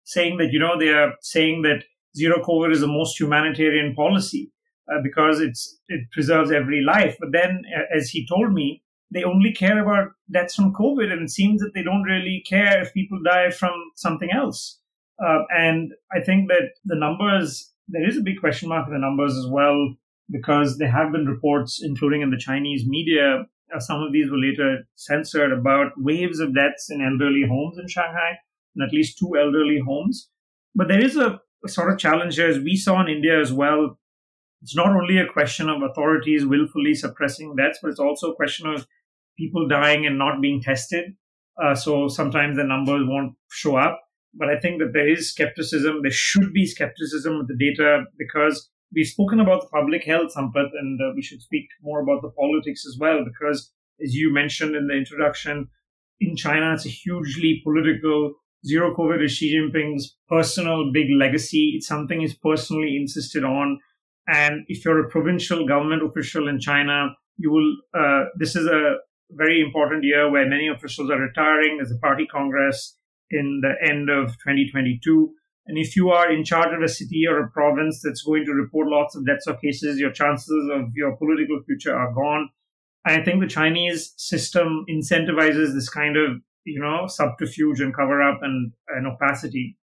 saying 0.03 0.37
that 0.37 0.51
you 0.51 0.59
know 0.59 0.77
they 0.77 0.89
are 0.89 1.13
saying 1.21 1.63
that 1.63 1.83
zero 2.15 2.41
COVID 2.43 2.71
is 2.71 2.81
the 2.81 2.87
most 2.87 3.19
humanitarian 3.19 3.95
policy 3.95 4.51
uh, 4.91 5.01
because 5.03 5.39
it's 5.39 5.79
it 5.87 6.09
preserves 6.11 6.51
every 6.51 6.81
life. 6.81 7.17
But 7.19 7.31
then, 7.31 7.63
uh, 7.75 7.95
as 7.95 8.09
he 8.09 8.27
told 8.27 8.53
me, 8.53 8.83
they 9.11 9.23
only 9.23 9.51
care 9.51 9.81
about 9.81 10.09
deaths 10.31 10.55
from 10.55 10.73
COVID, 10.73 11.11
and 11.11 11.23
it 11.23 11.29
seems 11.29 11.61
that 11.61 11.73
they 11.73 11.83
don't 11.83 12.03
really 12.03 12.43
care 12.47 12.81
if 12.81 12.93
people 12.93 13.19
die 13.23 13.51
from 13.51 13.73
something 13.95 14.29
else. 14.31 14.79
Uh, 15.23 15.43
and 15.55 15.93
I 16.11 16.21
think 16.21 16.49
that 16.49 16.71
the 16.83 16.95
numbers, 16.95 17.71
there 17.87 18.07
is 18.07 18.17
a 18.17 18.21
big 18.21 18.39
question 18.39 18.69
mark 18.69 18.87
in 18.87 18.93
the 18.93 18.99
numbers 18.99 19.35
as 19.37 19.47
well, 19.47 19.95
because 20.29 20.77
there 20.77 20.91
have 20.91 21.11
been 21.11 21.25
reports, 21.25 21.81
including 21.83 22.21
in 22.21 22.31
the 22.31 22.37
Chinese 22.37 22.83
media, 22.87 23.45
uh, 23.73 23.79
some 23.79 24.01
of 24.01 24.13
these 24.13 24.29
were 24.29 24.37
later 24.37 24.87
censored 24.95 25.51
about 25.51 25.91
waves 25.97 26.39
of 26.39 26.55
deaths 26.55 26.89
in 26.89 27.01
elderly 27.01 27.43
homes 27.47 27.77
in 27.77 27.87
Shanghai, 27.87 28.37
and 28.75 28.87
at 28.87 28.93
least 28.93 29.17
two 29.17 29.35
elderly 29.37 29.79
homes. 29.85 30.29
But 30.75 30.87
there 30.87 31.03
is 31.03 31.15
a, 31.15 31.39
a 31.63 31.69
sort 31.69 31.91
of 31.91 31.99
challenge 31.99 32.35
here, 32.35 32.47
as 32.47 32.59
we 32.59 32.75
saw 32.75 33.01
in 33.01 33.07
India 33.07 33.39
as 33.39 33.51
well. 33.53 33.97
It's 34.61 34.75
not 34.75 34.95
only 34.95 35.17
a 35.17 35.31
question 35.31 35.69
of 35.69 35.81
authorities 35.81 36.45
willfully 36.45 36.95
suppressing 36.95 37.55
deaths, 37.55 37.79
but 37.81 37.91
it's 37.91 37.99
also 37.99 38.31
a 38.31 38.35
question 38.35 38.67
of 38.67 38.87
people 39.37 39.67
dying 39.67 40.05
and 40.05 40.17
not 40.17 40.41
being 40.41 40.61
tested. 40.61 41.15
Uh, 41.61 41.75
so 41.75 42.07
sometimes 42.07 42.57
the 42.57 42.63
numbers 42.63 43.03
won't 43.05 43.33
show 43.51 43.75
up. 43.75 44.01
But 44.33 44.49
I 44.49 44.59
think 44.59 44.79
that 44.79 44.91
there 44.93 45.07
is 45.07 45.31
skepticism. 45.31 46.01
There 46.01 46.11
should 46.11 46.51
be 46.51 46.65
skepticism 46.65 47.37
with 47.37 47.47
the 47.47 47.55
data 47.55 48.03
because 48.17 48.69
we've 48.93 49.07
spoken 49.07 49.39
about 49.39 49.61
the 49.61 49.67
public 49.67 50.03
health, 50.03 50.33
Sampath, 50.35 50.71
and 50.73 50.99
uh, 51.01 51.11
we 51.15 51.21
should 51.21 51.41
speak 51.41 51.67
more 51.81 52.01
about 52.01 52.21
the 52.21 52.29
politics 52.29 52.85
as 52.85 52.97
well. 52.99 53.23
Because 53.23 53.71
as 54.03 54.13
you 54.13 54.33
mentioned 54.33 54.75
in 54.75 54.87
the 54.87 54.95
introduction, 54.95 55.69
in 56.19 56.35
China, 56.35 56.73
it's 56.73 56.85
a 56.85 56.89
hugely 56.89 57.61
political. 57.63 58.33
Zero 58.65 58.95
COVID 58.95 59.23
is 59.23 59.33
Xi 59.33 59.55
Jinping's 59.55 60.17
personal 60.27 60.91
big 60.91 61.07
legacy. 61.11 61.73
It's 61.75 61.87
something 61.87 62.21
he's 62.21 62.33
personally 62.33 62.97
insisted 62.99 63.43
on. 63.43 63.79
And 64.27 64.65
if 64.67 64.83
you're 64.83 65.05
a 65.05 65.09
provincial 65.09 65.67
government 65.67 66.01
official 66.03 66.47
in 66.47 66.59
China, 66.59 67.09
you 67.37 67.51
will. 67.51 67.75
Uh, 67.93 68.25
this 68.37 68.55
is 68.55 68.65
a 68.65 68.95
very 69.31 69.61
important 69.61 70.03
year 70.03 70.31
where 70.31 70.47
many 70.47 70.67
officials 70.67 71.09
are 71.09 71.19
retiring. 71.19 71.77
There's 71.77 71.91
a 71.91 71.99
party 71.99 72.25
congress 72.25 72.97
in 73.29 73.61
the 73.61 73.73
end 73.87 74.09
of 74.09 74.31
2022. 74.33 75.33
And 75.67 75.77
if 75.77 75.95
you 75.95 76.09
are 76.09 76.31
in 76.31 76.43
charge 76.43 76.73
of 76.75 76.83
a 76.83 76.87
city 76.87 77.25
or 77.27 77.39
a 77.39 77.49
province 77.49 78.01
that's 78.03 78.23
going 78.23 78.45
to 78.45 78.53
report 78.53 78.87
lots 78.87 79.15
of 79.15 79.25
deaths 79.25 79.47
or 79.47 79.55
cases, 79.55 79.99
your 79.99 80.11
chances 80.11 80.69
of 80.71 80.89
your 80.95 81.15
political 81.17 81.59
future 81.65 81.95
are 81.95 82.13
gone. 82.13 82.49
I 83.05 83.23
think 83.23 83.41
the 83.41 83.47
Chinese 83.47 84.13
system 84.17 84.85
incentivizes 84.89 85.73
this 85.73 85.89
kind 85.89 86.17
of, 86.17 86.41
you 86.65 86.79
know, 86.79 87.07
subterfuge 87.07 87.79
and 87.79 87.95
cover 87.95 88.21
up 88.21 88.39
and, 88.41 88.73
and 88.89 89.07
opacity. 89.07 89.77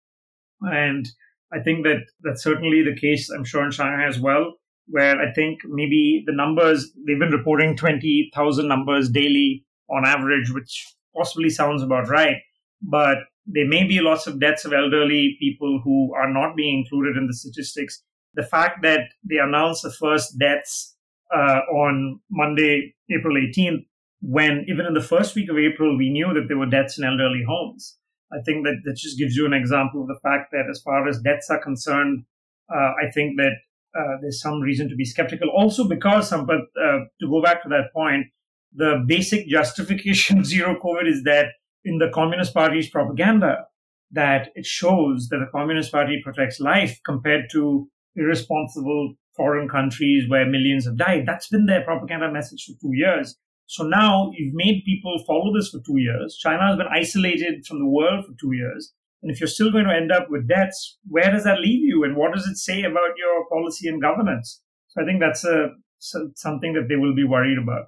And 0.61 1.09
I 1.53 1.61
think 1.61 1.85
that 1.85 2.05
that's 2.23 2.43
certainly 2.43 2.83
the 2.83 2.99
case, 2.99 3.31
I'm 3.31 3.45
sure, 3.45 3.65
in 3.65 3.71
Shanghai 3.71 4.07
as 4.07 4.21
well 4.21 4.55
where 4.87 5.21
I 5.21 5.33
think 5.33 5.61
maybe 5.65 6.23
the 6.27 6.35
numbers, 6.35 6.93
they've 7.07 7.19
been 7.19 7.31
reporting 7.31 7.77
20,000 7.77 8.69
numbers 8.69 9.11
daily 9.11 9.65
on 9.89 10.05
average, 10.05 10.51
which 10.53 10.95
possibly 11.17 11.51
sounds 11.51 11.83
about 11.83 12.09
right. 12.09 12.37
But 12.81 13.19
there 13.47 13.67
may 13.67 13.85
be 13.85 14.01
lots 14.01 14.27
of 14.27 14.41
deaths 14.41 14.65
of 14.65 14.73
elderly 14.73 15.37
people 15.41 15.81
who 15.83 16.15
are 16.15 16.33
not 16.33 16.57
being 16.57 16.79
included 16.79 17.17
in 17.17 17.27
the 17.27 17.35
statistics. 17.35 18.03
The 18.35 18.43
fact 18.43 18.83
that 18.83 19.01
they 19.29 19.39
announced 19.39 19.83
the 19.83 19.93
first 19.93 20.39
deaths 20.39 20.97
uh, 21.35 21.61
on 21.73 22.21
Monday, 22.31 22.95
April 23.11 23.37
18th, 23.37 23.85
when 24.21 24.65
even 24.69 24.87
in 24.87 24.95
the 24.95 25.03
first 25.03 25.35
week 25.35 25.51
of 25.51 25.59
April, 25.59 25.99
we 25.99 26.11
knew 26.11 26.33
that 26.33 26.47
there 26.49 26.59
were 26.59 26.67
deaths 26.67 26.99
in 26.99 27.05
elderly 27.05 27.43
homes. 27.47 27.99
I 28.33 28.41
think 28.45 28.65
that 28.65 28.77
that 28.85 28.97
just 28.97 29.19
gives 29.19 29.37
you 29.37 29.45
an 29.45 29.53
example 29.53 30.03
of 30.03 30.09
the 30.09 30.19
fact 30.23 30.53
that 30.53 30.67
as 30.71 30.81
far 30.81 31.07
as 31.09 31.21
deaths 31.21 31.51
are 31.51 31.63
concerned, 31.63 32.25
uh, 32.73 32.93
I 33.03 33.11
think 33.13 33.37
that 33.37 33.53
uh, 33.99 34.17
there's 34.23 34.41
some 34.41 34.61
reason 34.61 34.89
to 34.89 34.95
be 34.95 35.05
skeptical. 35.05 35.51
Also, 35.51 35.87
because, 35.87 36.31
Sampath, 36.31 36.63
uh, 36.81 37.01
to 37.21 37.29
go 37.29 37.43
back 37.43 37.63
to 37.65 37.69
that 37.69 37.93
point, 37.93 38.27
the 38.73 39.05
basic 39.07 39.49
justification 39.49 40.45
zero 40.53 40.77
COVID 40.83 41.09
is 41.09 41.25
that 41.25 41.47
in 41.85 41.99
the 41.99 42.11
Communist 42.15 42.55
Party's 42.55 42.89
propaganda, 42.89 43.67
that 44.11 44.51
it 44.55 44.67
shows 44.67 45.29
that 45.31 45.39
the 45.39 45.51
Communist 45.51 45.91
Party 45.91 46.21
protects 46.23 46.61
life 46.61 47.01
compared 47.05 47.45
to 47.53 47.89
irresponsible 48.15 49.15
foreign 49.37 49.69
countries 49.69 50.29
where 50.29 50.47
millions 50.47 50.85
have 50.85 50.99
died. 50.99 51.25
That's 51.27 51.49
been 51.49 51.67
their 51.67 51.83
propaganda 51.83 52.31
message 52.31 52.67
for 52.67 52.79
two 52.81 52.95
years. 52.95 53.37
So 53.67 53.85
now 53.85 54.31
you've 54.37 54.55
made 54.55 54.83
people 54.85 55.25
follow 55.27 55.51
this 55.55 55.71
for 55.71 55.79
two 55.79 55.99
years. 55.99 56.37
China 56.37 56.67
has 56.67 56.77
been 56.77 56.89
isolated 56.93 57.65
from 57.67 57.79
the 57.79 57.89
world 57.89 58.27
for 58.27 58.33
two 58.39 58.53
years. 58.53 58.93
And 59.23 59.31
if 59.31 59.41
you're 59.41 59.49
still 59.49 59.71
going 59.71 59.87
to 59.87 59.95
end 59.95 60.13
up 60.13 60.27
with 60.29 60.49
debts, 60.49 60.99
where 61.09 61.31
does 61.31 61.45
that 61.45 61.61
leave 61.61 61.83
you? 61.83 62.05
And 62.05 62.17
what 62.17 62.35
does 62.35 62.47
it 62.47 62.57
say 62.57 62.83
about 62.83 63.17
your 63.17 63.47
policy 63.49 63.89
and 63.89 64.03
governance? 64.03 64.61
So 64.89 65.01
I 65.01 65.07
think 65.07 65.21
that's 65.21 65.45
a, 65.45 65.71
something 65.99 66.75
that 66.75 66.89
they 66.89 66.97
will 66.97 67.15
be 67.15 67.25
worried 67.25 67.57
about. 67.57 67.87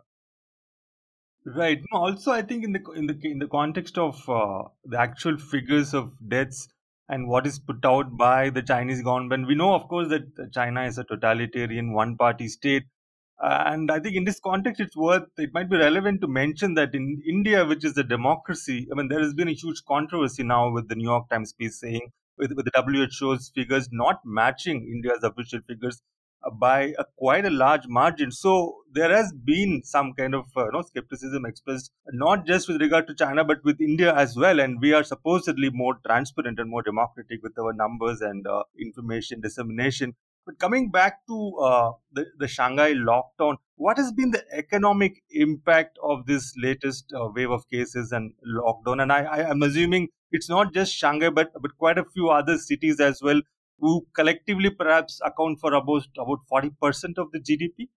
Right. 1.47 1.83
Also, 1.93 2.33
I 2.33 2.43
think 2.43 2.65
in 2.65 2.73
the 2.73 2.81
in 2.97 3.07
the 3.07 3.19
in 3.23 3.39
the 3.39 3.47
context 3.49 3.99
of 3.99 4.29
uh, 4.29 4.65
the 4.85 4.99
actual 4.99 5.37
figures 5.39 5.93
of 5.95 6.13
deaths 6.29 6.69
and 7.09 7.29
what 7.29 7.47
is 7.47 7.59
put 7.59 7.85
out 7.85 8.17
by 8.17 8.49
the 8.51 8.63
Chinese 8.63 9.03
government, 9.03 9.47
we 9.47 9.55
know, 9.55 9.75
of 9.75 9.87
course, 9.89 10.09
that 10.09 10.53
China 10.55 10.85
is 10.85 10.97
a 10.97 11.05
totalitarian 11.05 11.93
one-party 11.93 12.49
state, 12.49 12.85
uh, 13.43 13.65
and 13.67 13.91
I 13.91 14.01
think 14.01 14.17
in 14.17 14.25
this 14.25 14.41
context, 14.41 14.81
it's 14.81 14.97
worth, 14.97 15.25
it 15.37 15.53
might 15.53 15.69
be 15.69 15.77
relevant 15.77 16.23
to 16.23 16.29
mention 16.29 16.75
that 16.75 16.95
in 16.95 17.23
India, 17.29 17.67
which 17.67 17.85
is 17.85 17.99
a 17.99 18.05
democracy, 18.05 18.89
I 18.91 18.95
mean, 18.97 19.09
there 19.09 19.21
has 19.21 19.35
been 19.35 19.49
a 19.49 19.53
huge 19.55 19.83
controversy 19.87 20.45
now 20.45 20.71
with 20.73 20.89
the 20.89 20.95
New 20.95 21.05
York 21.05 21.29
Times 21.29 21.53
piece 21.53 21.79
saying, 21.81 22.11
with, 22.39 22.53
with 22.53 22.65
the 22.67 22.73
WHO's 22.75 23.51
figures 23.55 23.89
not 23.93 24.21
matching 24.25 24.83
India's 24.91 25.23
official 25.23 25.61
figures 25.69 26.01
by 26.53 26.95
a, 26.99 27.05
quite 27.17 27.45
a 27.45 27.51
large 27.51 27.87
margin. 27.87 28.31
So 28.31 28.77
there 28.93 29.15
has 29.15 29.33
been 29.33 29.83
some 29.85 30.13
kind 30.15 30.35
of 30.35 30.47
uh, 30.57 30.67
you 30.67 30.73
know, 30.73 30.83
skepticism 30.83 31.45
expressed, 31.45 31.91
not 32.13 32.47
just 32.47 32.69
with 32.69 32.81
regard 32.81 33.07
to 33.09 33.15
China, 33.15 33.45
but 33.45 33.65
with 33.65 33.81
India 33.81 34.15
as 34.15 34.37
well. 34.37 34.61
And 34.61 34.81
we 34.81 34.93
are 34.93 35.05
supposedly 35.05 35.71
more 35.71 35.97
transparent 36.07 36.59
and 36.59 36.71
more 36.71 36.83
democratic 36.83 37.43
with 37.43 37.59
our 37.59 37.73
numbers 37.73 38.21
and 38.21 38.47
uh, 38.47 38.63
information 38.81 39.41
dissemination. 39.41 40.15
But 40.47 40.59
coming 40.59 40.91
back 40.91 41.27
to 41.27 41.57
uh, 41.57 41.93
the, 42.13 42.27
the 42.39 42.47
Shanghai 42.47 42.93
lockdown, 42.93 43.57
what 43.77 43.97
has 43.97 44.13
been 44.13 44.31
the 44.31 44.45
economic 44.53 45.23
impact 45.31 45.99
of 46.03 46.27
this 46.27 46.53
latest 46.63 47.13
uh, 47.19 47.29
wave 47.35 47.51
of 47.51 47.69
cases 47.71 48.13
and 48.13 48.35
lockdown? 48.47 49.01
And 49.01 49.11
I, 49.11 49.25
I 49.25 49.51
am 49.51 49.63
assuming 49.63 50.09
it's 50.33 50.51
not 50.51 50.75
just 50.75 50.95
Shanghai, 50.95 51.31
but, 51.31 51.51
but 51.63 51.79
quite 51.79 51.97
a 51.97 52.05
few 52.05 52.29
other 52.29 52.59
cities 52.59 53.01
as 53.01 53.23
well, 53.23 53.41
who 53.79 54.07
collectively 54.15 54.71
perhaps 54.71 55.21
account 55.25 55.61
for 55.61 55.75
about 55.75 56.05
about 56.19 56.41
40% 56.51 57.19
of 57.19 57.31
the 57.33 57.41
GDP? 57.41 57.89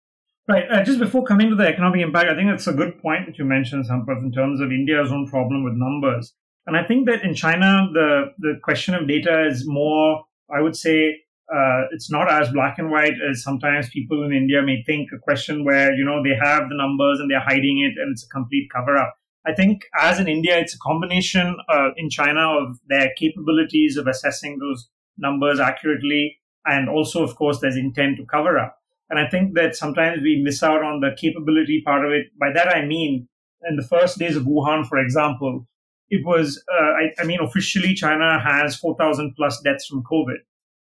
Right. 0.48 0.64
Uh, 0.72 0.84
just 0.84 1.00
before 1.00 1.26
coming 1.26 1.50
to 1.50 1.56
the 1.56 1.68
economic 1.68 2.02
impact, 2.02 2.30
I 2.30 2.36
think 2.36 2.50
it's 2.50 2.68
a 2.68 2.74
good 2.74 3.02
point 3.02 3.26
that 3.26 3.38
you 3.38 3.44
mentioned, 3.44 3.86
Sampath, 3.86 4.24
in 4.24 4.32
terms 4.32 4.62
of 4.62 4.72
India's 4.72 5.12
own 5.12 5.28
problem 5.28 5.64
with 5.64 5.74
numbers. 5.74 6.34
And 6.66 6.78
I 6.78 6.86
think 6.86 7.06
that 7.08 7.24
in 7.24 7.34
China, 7.34 7.88
the, 7.94 8.34
the 8.40 8.54
question 8.64 8.94
of 8.94 9.08
data 9.08 9.46
is 9.46 9.68
more, 9.68 10.24
I 10.54 10.62
would 10.62 10.76
say, 10.76 11.18
uh, 11.54 11.84
it's 11.92 12.12
not 12.12 12.30
as 12.30 12.52
black 12.52 12.78
and 12.78 12.92
white 12.92 13.16
as 13.30 13.44
sometimes 13.44 13.90
people 13.90 14.24
in 14.24 14.34
India 14.34 14.62
may 14.62 14.84
think. 14.84 15.10
A 15.14 15.20
question 15.20 15.64
where 15.64 15.94
you 15.94 16.04
know 16.04 16.22
they 16.22 16.36
have 16.36 16.68
the 16.68 16.76
numbers 16.76 17.22
and 17.22 17.32
they're 17.32 17.40
hiding 17.40 17.80
it, 17.80 17.98
and 18.02 18.12
it's 18.12 18.26
a 18.26 18.30
complete 18.30 18.70
cover 18.74 18.98
up. 18.98 19.16
I 19.46 19.54
think 19.54 19.84
as 19.98 20.20
in 20.20 20.28
India, 20.28 20.60
it's 20.60 20.76
a 20.76 20.80
combination 20.80 21.56
uh, 21.70 21.92
in 21.96 22.10
China 22.10 22.42
of 22.42 22.80
their 22.90 23.12
capabilities 23.18 23.96
of 23.96 24.08
assessing 24.08 24.60
those 24.60 24.90
numbers 25.18 25.60
accurately, 25.60 26.38
and 26.66 26.90
also, 26.90 27.24
of 27.24 27.36
course, 27.36 27.60
there's 27.60 27.78
intent 27.78 28.18
to 28.18 28.26
cover 28.26 28.58
up. 28.58 28.78
And 29.10 29.20
I 29.20 29.28
think 29.30 29.56
that 29.56 29.76
sometimes 29.76 30.22
we 30.22 30.42
miss 30.44 30.62
out 30.62 30.84
on 30.84 31.00
the 31.00 31.16
capability 31.18 31.82
part 31.86 32.06
of 32.06 32.12
it. 32.12 32.28
By 32.40 32.52
that 32.54 32.68
I 32.68 32.86
mean, 32.86 33.28
in 33.68 33.78
the 33.78 33.88
first 33.88 34.20
days 34.20 34.36
of 34.36 34.44
Wuhan, 34.44 34.86
for 34.86 34.98
example, 34.98 35.66
it 36.10 36.26
was, 36.26 36.62
uh, 36.72 36.84
I, 36.84 37.22
I 37.22 37.26
mean, 37.26 37.40
officially 37.42 37.94
China 37.94 38.40
has 38.40 38.76
4,000 38.76 39.34
plus 39.36 39.62
deaths 39.62 39.88
from 39.88 40.04
COVID 40.04 40.38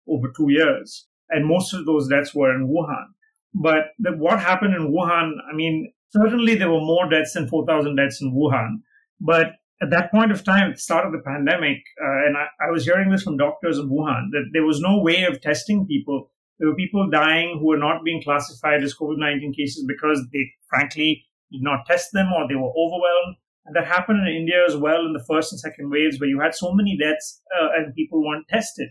over 0.09 0.33
two 0.37 0.51
years. 0.51 1.07
And 1.31 1.47
most 1.47 1.73
of 1.73 1.87
those 1.87 2.09
deaths 2.09 2.35
were 2.35 2.55
in 2.55 2.69
Wuhan. 2.69 3.07
But 3.55 3.93
the, 3.99 4.13
what 4.13 4.41
happened 4.41 4.75
in 4.75 4.93
Wuhan, 4.93 5.33
I 5.51 5.55
mean, 5.55 5.93
certainly 6.11 6.55
there 6.55 6.71
were 6.71 6.81
more 6.81 7.09
deaths 7.09 7.33
than 7.33 7.49
4,000 7.49 7.97
deaths 7.97 8.21
in 8.21 8.33
Wuhan. 8.33 8.83
But 9.21 9.53
at 9.83 9.91
that 9.91 10.11
point 10.11 10.33
of 10.33 10.43
time, 10.43 10.71
at 10.71 10.77
the 10.77 10.81
start 10.81 11.07
of 11.07 11.13
the 11.13 11.19
pandemic, 11.19 11.79
uh, 12.03 12.27
and 12.27 12.37
I, 12.37 12.47
I, 12.67 12.71
was 12.71 12.85
hearing 12.85 13.11
this 13.11 13.23
from 13.23 13.37
doctors 13.37 13.79
in 13.79 13.91
Wuhan, 13.91 14.31
that 14.33 14.51
there 14.53 14.65
was 14.65 14.81
no 14.81 15.01
way 15.03 15.25
of 15.25 15.41
testing 15.41 15.87
people. 15.87 16.31
There 16.59 16.69
were 16.69 16.75
people 16.75 17.11
dying 17.11 17.59
who 17.59 17.67
were 17.67 17.79
not 17.79 18.03
being 18.03 18.23
classified 18.23 18.83
as 18.83 18.95
COVID 18.95 19.19
19 19.19 19.53
cases 19.53 19.85
because 19.87 20.27
they 20.33 20.51
frankly 20.69 21.25
did 21.53 21.63
not 21.63 21.85
test 21.87 22.13
them 22.13 22.33
or 22.33 22.49
they 22.49 22.55
were 22.55 22.71
overwhelmed. 22.71 23.37
And 23.67 23.77
that 23.77 23.87
happened 23.87 24.27
in 24.27 24.35
India 24.35 24.65
as 24.67 24.77
well 24.77 25.05
in 25.05 25.13
the 25.13 25.25
first 25.29 25.53
and 25.53 25.61
second 25.61 25.91
waves, 25.91 26.19
where 26.19 26.29
you 26.29 26.41
had 26.41 26.55
so 26.55 26.73
many 26.73 26.97
deaths 26.97 27.43
uh, 27.61 27.69
and 27.77 27.95
people 27.95 28.25
weren't 28.25 28.49
tested. 28.49 28.89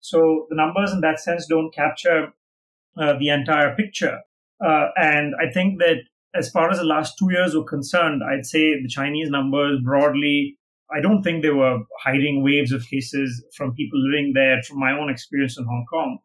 So 0.00 0.46
the 0.50 0.56
numbers 0.56 0.92
in 0.92 1.00
that 1.00 1.20
sense 1.20 1.46
don't 1.46 1.74
capture 1.74 2.32
uh, 2.98 3.18
the 3.18 3.30
entire 3.30 3.74
picture. 3.74 4.20
Uh, 4.64 4.88
and 4.96 5.34
I 5.40 5.50
think 5.52 5.78
that 5.78 5.98
as 6.36 6.50
far 6.50 6.70
as 6.70 6.78
the 6.78 6.84
last 6.84 7.18
two 7.18 7.30
years 7.30 7.54
were 7.54 7.64
concerned, 7.64 8.22
I'd 8.22 8.46
say 8.46 8.80
the 8.80 8.88
Chinese 8.88 9.30
numbers 9.30 9.80
broadly, 9.82 10.58
I 10.94 11.00
don't 11.00 11.22
think 11.22 11.42
they 11.42 11.50
were 11.50 11.78
hiding 12.00 12.44
waves 12.44 12.72
of 12.72 12.86
cases 12.86 13.44
from 13.56 13.74
people 13.74 13.98
living 13.98 14.32
there 14.34 14.62
from 14.62 14.78
my 14.78 14.92
own 14.92 15.10
experience 15.10 15.58
in 15.58 15.64
Hong 15.64 15.84
Kong. 15.90 16.18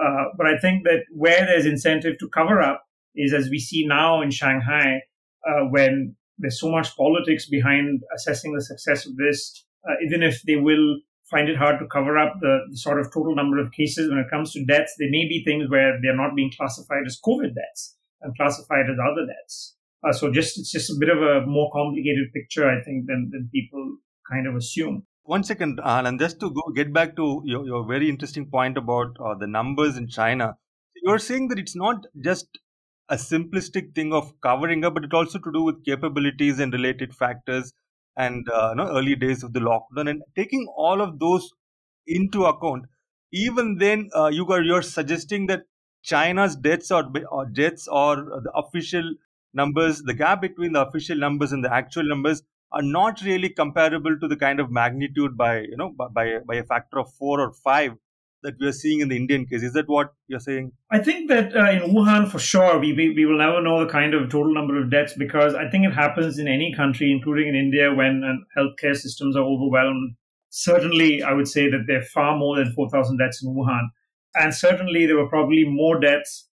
Uh, 0.00 0.24
but 0.36 0.46
I 0.46 0.58
think 0.58 0.84
that 0.84 1.04
where 1.12 1.44
there's 1.44 1.66
incentive 1.66 2.18
to 2.18 2.28
cover 2.28 2.60
up 2.60 2.84
is 3.14 3.32
as 3.32 3.48
we 3.50 3.58
see 3.58 3.86
now 3.86 4.22
in 4.22 4.30
Shanghai, 4.30 5.02
uh, 5.46 5.64
when 5.70 6.16
there's 6.38 6.60
so 6.60 6.70
much 6.70 6.96
politics 6.96 7.48
behind 7.48 8.00
assessing 8.14 8.54
the 8.54 8.62
success 8.62 9.06
of 9.06 9.16
this, 9.16 9.64
uh, 9.88 9.94
even 10.04 10.22
if 10.22 10.42
they 10.42 10.56
will 10.56 10.98
find 11.30 11.48
it 11.48 11.56
hard 11.56 11.78
to 11.78 11.86
cover 11.86 12.16
up 12.16 12.34
the, 12.40 12.60
the, 12.70 12.76
sort 12.76 12.98
of 12.98 13.12
total 13.12 13.34
number 13.34 13.58
of 13.58 13.70
cases. 13.72 14.08
When 14.08 14.18
it 14.18 14.30
comes 14.30 14.52
to 14.52 14.64
deaths, 14.64 14.94
there 14.98 15.10
may 15.10 15.28
be 15.28 15.42
things 15.44 15.68
where 15.68 15.98
they're 16.00 16.16
not 16.16 16.34
being 16.34 16.50
classified 16.56 17.02
as 17.06 17.20
COVID 17.24 17.54
deaths 17.54 17.97
and 18.22 18.36
classified 18.36 18.86
as 18.90 18.98
other 19.00 19.26
deaths. 19.26 19.76
Uh, 20.06 20.12
so 20.12 20.30
just 20.32 20.58
it's 20.58 20.70
just 20.70 20.90
a 20.90 20.96
bit 20.98 21.08
of 21.08 21.18
a 21.18 21.46
more 21.46 21.70
complicated 21.72 22.32
picture, 22.32 22.68
I 22.68 22.82
think, 22.82 23.06
than, 23.06 23.30
than 23.32 23.50
people 23.52 23.98
kind 24.30 24.46
of 24.46 24.54
assume. 24.54 25.04
One 25.24 25.44
second, 25.44 25.80
and 25.84 26.18
just 26.18 26.40
to 26.40 26.50
go 26.50 26.62
get 26.74 26.92
back 26.92 27.16
to 27.16 27.42
your, 27.44 27.66
your 27.66 27.86
very 27.86 28.08
interesting 28.08 28.48
point 28.50 28.78
about 28.78 29.16
uh, 29.22 29.34
the 29.34 29.46
numbers 29.46 29.96
in 29.96 30.08
China. 30.08 30.54
You're 31.02 31.18
saying 31.18 31.48
that 31.48 31.58
it's 31.58 31.76
not 31.76 32.04
just 32.24 32.46
a 33.08 33.16
simplistic 33.16 33.94
thing 33.94 34.12
of 34.12 34.32
covering 34.40 34.84
up, 34.84 34.94
but 34.94 35.04
it 35.04 35.14
also 35.14 35.38
to 35.38 35.52
do 35.52 35.62
with 35.62 35.84
capabilities 35.84 36.58
and 36.58 36.72
related 36.72 37.14
factors 37.14 37.72
and 38.16 38.48
uh, 38.50 38.70
you 38.70 38.76
know, 38.76 38.90
early 38.90 39.14
days 39.14 39.42
of 39.42 39.52
the 39.52 39.60
lockdown 39.60 40.10
and 40.10 40.22
taking 40.34 40.66
all 40.76 41.00
of 41.00 41.18
those 41.18 41.50
into 42.06 42.44
account, 42.46 42.84
even 43.32 43.76
then 43.78 44.10
uh, 44.14 44.26
you 44.26 44.46
are 44.48 44.62
you're 44.62 44.82
suggesting 44.82 45.46
that 45.46 45.62
China's 46.02 46.56
deaths 46.56 46.90
or, 46.90 47.10
or 47.30 47.46
deaths 47.46 47.88
or 47.88 48.16
the 48.16 48.52
official 48.54 49.14
numbers, 49.54 50.02
the 50.02 50.14
gap 50.14 50.40
between 50.40 50.72
the 50.72 50.86
official 50.86 51.16
numbers 51.16 51.52
and 51.52 51.64
the 51.64 51.72
actual 51.72 52.04
numbers 52.04 52.42
are 52.72 52.82
not 52.82 53.20
really 53.22 53.48
comparable 53.48 54.18
to 54.18 54.28
the 54.28 54.36
kind 54.36 54.60
of 54.60 54.70
magnitude 54.70 55.36
by 55.36 55.60
you 55.60 55.76
know 55.76 55.90
by 55.90 56.38
by 56.46 56.54
a 56.56 56.64
factor 56.64 56.98
of 56.98 57.12
four 57.14 57.40
or 57.40 57.52
five 57.52 57.96
that 58.42 58.54
we 58.60 58.66
are 58.66 58.72
seeing 58.72 59.00
in 59.00 59.08
the 59.08 59.16
Indian 59.16 59.46
case. 59.46 59.62
Is 59.62 59.72
that 59.72 59.88
what 59.88 60.12
you're 60.28 60.40
saying? 60.40 60.72
I 60.90 60.98
think 60.98 61.28
that 61.28 61.56
uh, 61.56 61.70
in 61.70 61.94
Wuhan, 61.94 62.30
for 62.30 62.38
sure, 62.38 62.78
we, 62.78 62.92
we, 62.92 63.10
we 63.10 63.26
will 63.26 63.38
never 63.38 63.60
know 63.60 63.84
the 63.84 63.90
kind 63.90 64.14
of 64.14 64.30
total 64.30 64.54
number 64.54 64.80
of 64.80 64.90
deaths 64.90 65.14
because 65.18 65.54
I 65.54 65.68
think 65.68 65.86
it 65.86 65.92
happens 65.92 66.38
in 66.38 66.46
any 66.46 66.72
country, 66.74 67.10
including 67.10 67.48
in 67.48 67.56
India, 67.56 67.92
when 67.92 68.22
uh, 68.22 68.60
healthcare 68.60 68.94
systems 68.94 69.36
are 69.36 69.42
overwhelmed. 69.42 70.14
Certainly, 70.50 71.22
I 71.22 71.32
would 71.32 71.48
say 71.48 71.68
that 71.68 71.84
there 71.86 71.98
are 71.98 72.04
far 72.04 72.36
more 72.36 72.56
than 72.56 72.72
4,000 72.72 73.18
deaths 73.18 73.42
in 73.42 73.54
Wuhan. 73.54 73.88
And 74.34 74.54
certainly, 74.54 75.06
there 75.06 75.16
were 75.16 75.28
probably 75.28 75.64
more 75.64 75.98
deaths 75.98 76.48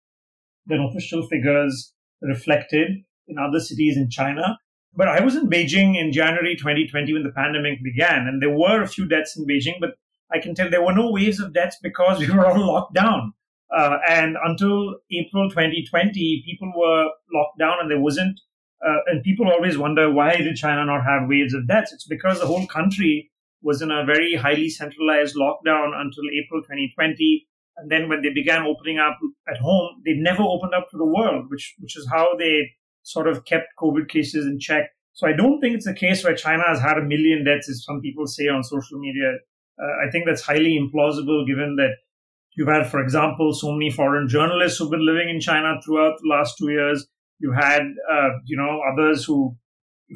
than 0.67 0.81
official 0.81 1.27
figures 1.27 1.93
reflected 2.23 3.03
in 3.29 3.37
other 3.39 3.61
cities 3.61 3.97
in 3.97 4.11
China. 4.11 4.59
But 4.97 5.09
I 5.09 5.23
was 5.23 5.35
in 5.35 5.51
Beijing 5.51 5.99
in 6.01 6.13
January 6.13 6.55
2020 6.57 7.13
when 7.13 7.25
the 7.25 7.33
pandemic 7.33 7.83
began, 7.83 8.27
and 8.29 8.41
there 8.41 8.57
were 8.57 8.83
a 8.83 8.89
few 8.89 9.07
deaths 9.07 9.37
in 9.37 9.47
Beijing, 9.47 9.81
but 9.81 9.95
I 10.33 10.39
can 10.39 10.55
tell 10.55 10.71
there 10.71 10.85
were 10.85 10.95
no 10.95 11.11
waves 11.11 11.41
of 11.41 11.53
deaths 11.53 11.77
because 11.83 12.19
we 12.21 12.31
were 12.31 12.47
all 12.47 12.67
locked 12.67 12.95
down. 12.95 13.33
Uh, 13.75 13.99
and 14.09 14.37
until 14.45 14.97
April 15.11 15.49
2020, 15.51 16.43
people 16.47 16.73
were 16.77 17.07
locked 17.33 17.59
down 17.59 17.79
and 17.81 17.91
there 17.91 18.01
wasn't, 18.01 18.39
uh, 18.87 18.99
and 19.07 19.25
people 19.25 19.49
always 19.49 19.77
wonder 19.77 20.13
why 20.13 20.37
did 20.37 20.55
China 20.55 20.85
not 20.85 21.03
have 21.05 21.29
waves 21.29 21.55
of 21.55 21.67
deaths? 21.67 21.93
It's 21.93 22.07
because 22.07 22.39
the 22.39 22.47
whole 22.47 22.67
country 22.69 23.33
was 23.63 23.83
in 23.83 23.91
a 23.91 24.05
very 24.05 24.35
highly 24.35 24.69
centralized 24.69 25.35
lockdown 25.35 25.93
until 25.97 26.25
April 26.31 26.63
2020. 26.63 27.47
And 27.77 27.91
then 27.91 28.09
when 28.09 28.23
they 28.23 28.33
began 28.33 28.63
opening 28.63 28.99
up 28.99 29.19
at 29.49 29.59
home, 29.59 30.03
they 30.05 30.15
never 30.15 30.43
opened 30.43 30.75
up 30.75 30.89
to 30.91 30.97
the 30.97 31.07
world, 31.07 31.47
which, 31.49 31.75
which 31.79 31.97
is 31.97 32.09
how 32.11 32.37
they 32.39 32.71
sort 33.03 33.29
of 33.29 33.45
kept 33.45 33.67
COVID 33.81 34.09
cases 34.09 34.47
in 34.47 34.59
check. 34.59 34.91
So 35.13 35.27
I 35.29 35.33
don't 35.33 35.61
think 35.61 35.77
it's 35.77 35.87
a 35.87 35.95
case 35.95 36.25
where 36.25 36.35
China 36.35 36.63
has 36.67 36.81
had 36.81 36.99
a 36.99 37.03
million 37.03 37.45
deaths, 37.45 37.69
as 37.69 37.85
some 37.85 38.01
people 38.01 38.27
say 38.27 38.49
on 38.49 38.63
social 38.63 38.99
media. 38.99 39.35
Uh, 39.81 40.07
I 40.07 40.11
think 40.11 40.25
that's 40.27 40.43
highly 40.43 40.79
implausible 40.79 41.47
given 41.47 41.77
that 41.77 41.97
you've 42.57 42.69
had, 42.69 42.89
for 42.89 43.01
example, 43.01 43.53
so 43.53 43.73
many 43.73 43.91
foreign 43.91 44.29
journalists 44.29 44.79
who've 44.79 44.91
been 44.91 45.07
living 45.07 45.29
in 45.29 45.41
China 45.41 45.75
throughout 45.85 46.15
the 46.21 46.29
last 46.29 46.57
two 46.59 46.71
years. 46.71 47.07
You've 47.41 47.57
had, 47.57 47.83
uh, 48.11 48.31
you 48.45 48.57
know, 48.57 48.81
others 48.93 49.25
who 49.25 49.57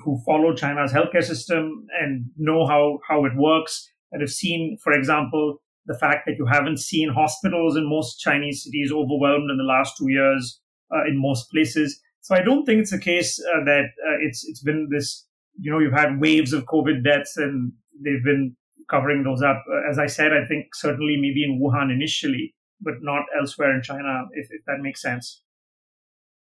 who 0.05 0.21
follow 0.25 0.55
China's 0.55 0.93
healthcare 0.93 1.25
system 1.25 1.87
and 2.01 2.27
know 2.37 2.67
how, 2.67 2.99
how 3.09 3.25
it 3.25 3.33
works 3.37 3.91
and 4.13 4.21
have 4.21 4.31
seen, 4.31 4.77
for 4.83 4.93
example, 4.93 5.61
the 5.89 5.99
fact 5.99 6.27
that 6.27 6.37
you 6.39 6.47
haven't 6.47 6.79
seen 6.79 7.09
hospitals 7.09 7.77
in 7.77 7.89
most 7.89 8.21
Chinese 8.21 8.63
cities 8.63 8.93
overwhelmed 8.93 9.51
in 9.51 9.57
the 9.57 9.65
last 9.65 9.97
two 9.97 10.09
years 10.09 10.61
uh, 10.95 11.05
in 11.09 11.21
most 11.21 11.51
places. 11.51 12.01
So 12.21 12.37
I 12.37 12.43
don't 12.43 12.65
think 12.65 12.83
it's 12.83 12.93
a 12.93 12.99
case 12.99 13.41
uh, 13.41 13.65
that 13.65 13.87
uh, 14.07 14.19
it's 14.21 14.47
it's 14.47 14.63
been 14.63 14.89
this. 14.91 15.27
You 15.61 15.73
know, 15.73 15.81
you've 15.81 15.93
had 15.93 16.21
waves 16.21 16.53
of 16.53 16.67
COVID 16.67 17.03
deaths, 17.03 17.37
and 17.37 17.73
they've 18.05 18.23
been 18.23 18.55
covering 18.89 19.25
those 19.25 19.43
up. 19.43 19.65
Uh, 19.69 19.91
as 19.91 19.99
I 19.99 20.07
said, 20.07 20.33
I 20.33 20.47
think 20.47 20.75
certainly 20.75 21.17
maybe 21.21 21.43
in 21.43 21.61
Wuhan 21.61 21.93
initially, 21.93 22.55
but 22.81 22.95
not 23.01 23.25
elsewhere 23.39 23.75
in 23.75 23.83
China, 23.83 24.27
if, 24.33 24.49
if 24.51 24.63
that 24.67 24.79
makes 24.81 25.03
sense. 25.03 25.43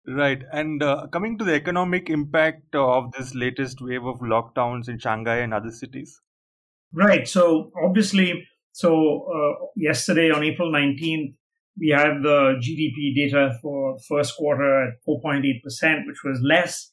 Right. 0.07 0.43
And 0.53 0.83
uh, 0.83 1.07
coming 1.13 1.39
to 1.39 1.45
the 1.45 1.55
economic 1.55 2.11
impact 2.11 2.75
of 2.75 3.13
this 3.13 3.35
latest 3.35 3.81
wave 3.81 4.05
of 4.05 4.19
lockdowns 4.19 4.89
in 4.89 4.99
Shanghai 4.99 5.39
and 5.39 5.55
other 5.55 5.71
cities. 5.71 6.21
Right. 6.93 7.29
So 7.29 7.71
obviously, 7.85 8.45
so 8.73 9.27
uh, 9.33 9.67
yesterday 9.77 10.31
on 10.31 10.43
April 10.43 10.73
19th, 10.73 11.35
we 11.79 11.89
had 11.89 12.23
the 12.23 12.61
GDP 12.61 13.15
data 13.15 13.59
for 13.63 13.99
first 14.09 14.37
quarter 14.37 14.89
at 14.89 14.95
4.8%, 15.09 16.07
which 16.07 16.23
was 16.25 16.41
less 16.43 16.91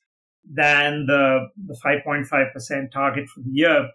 than 0.50 1.06
the, 1.06 1.48
the 1.68 1.78
5.5% 1.86 2.92
target 2.92 3.28
for 3.28 3.42
the 3.42 3.50
year. 3.52 3.89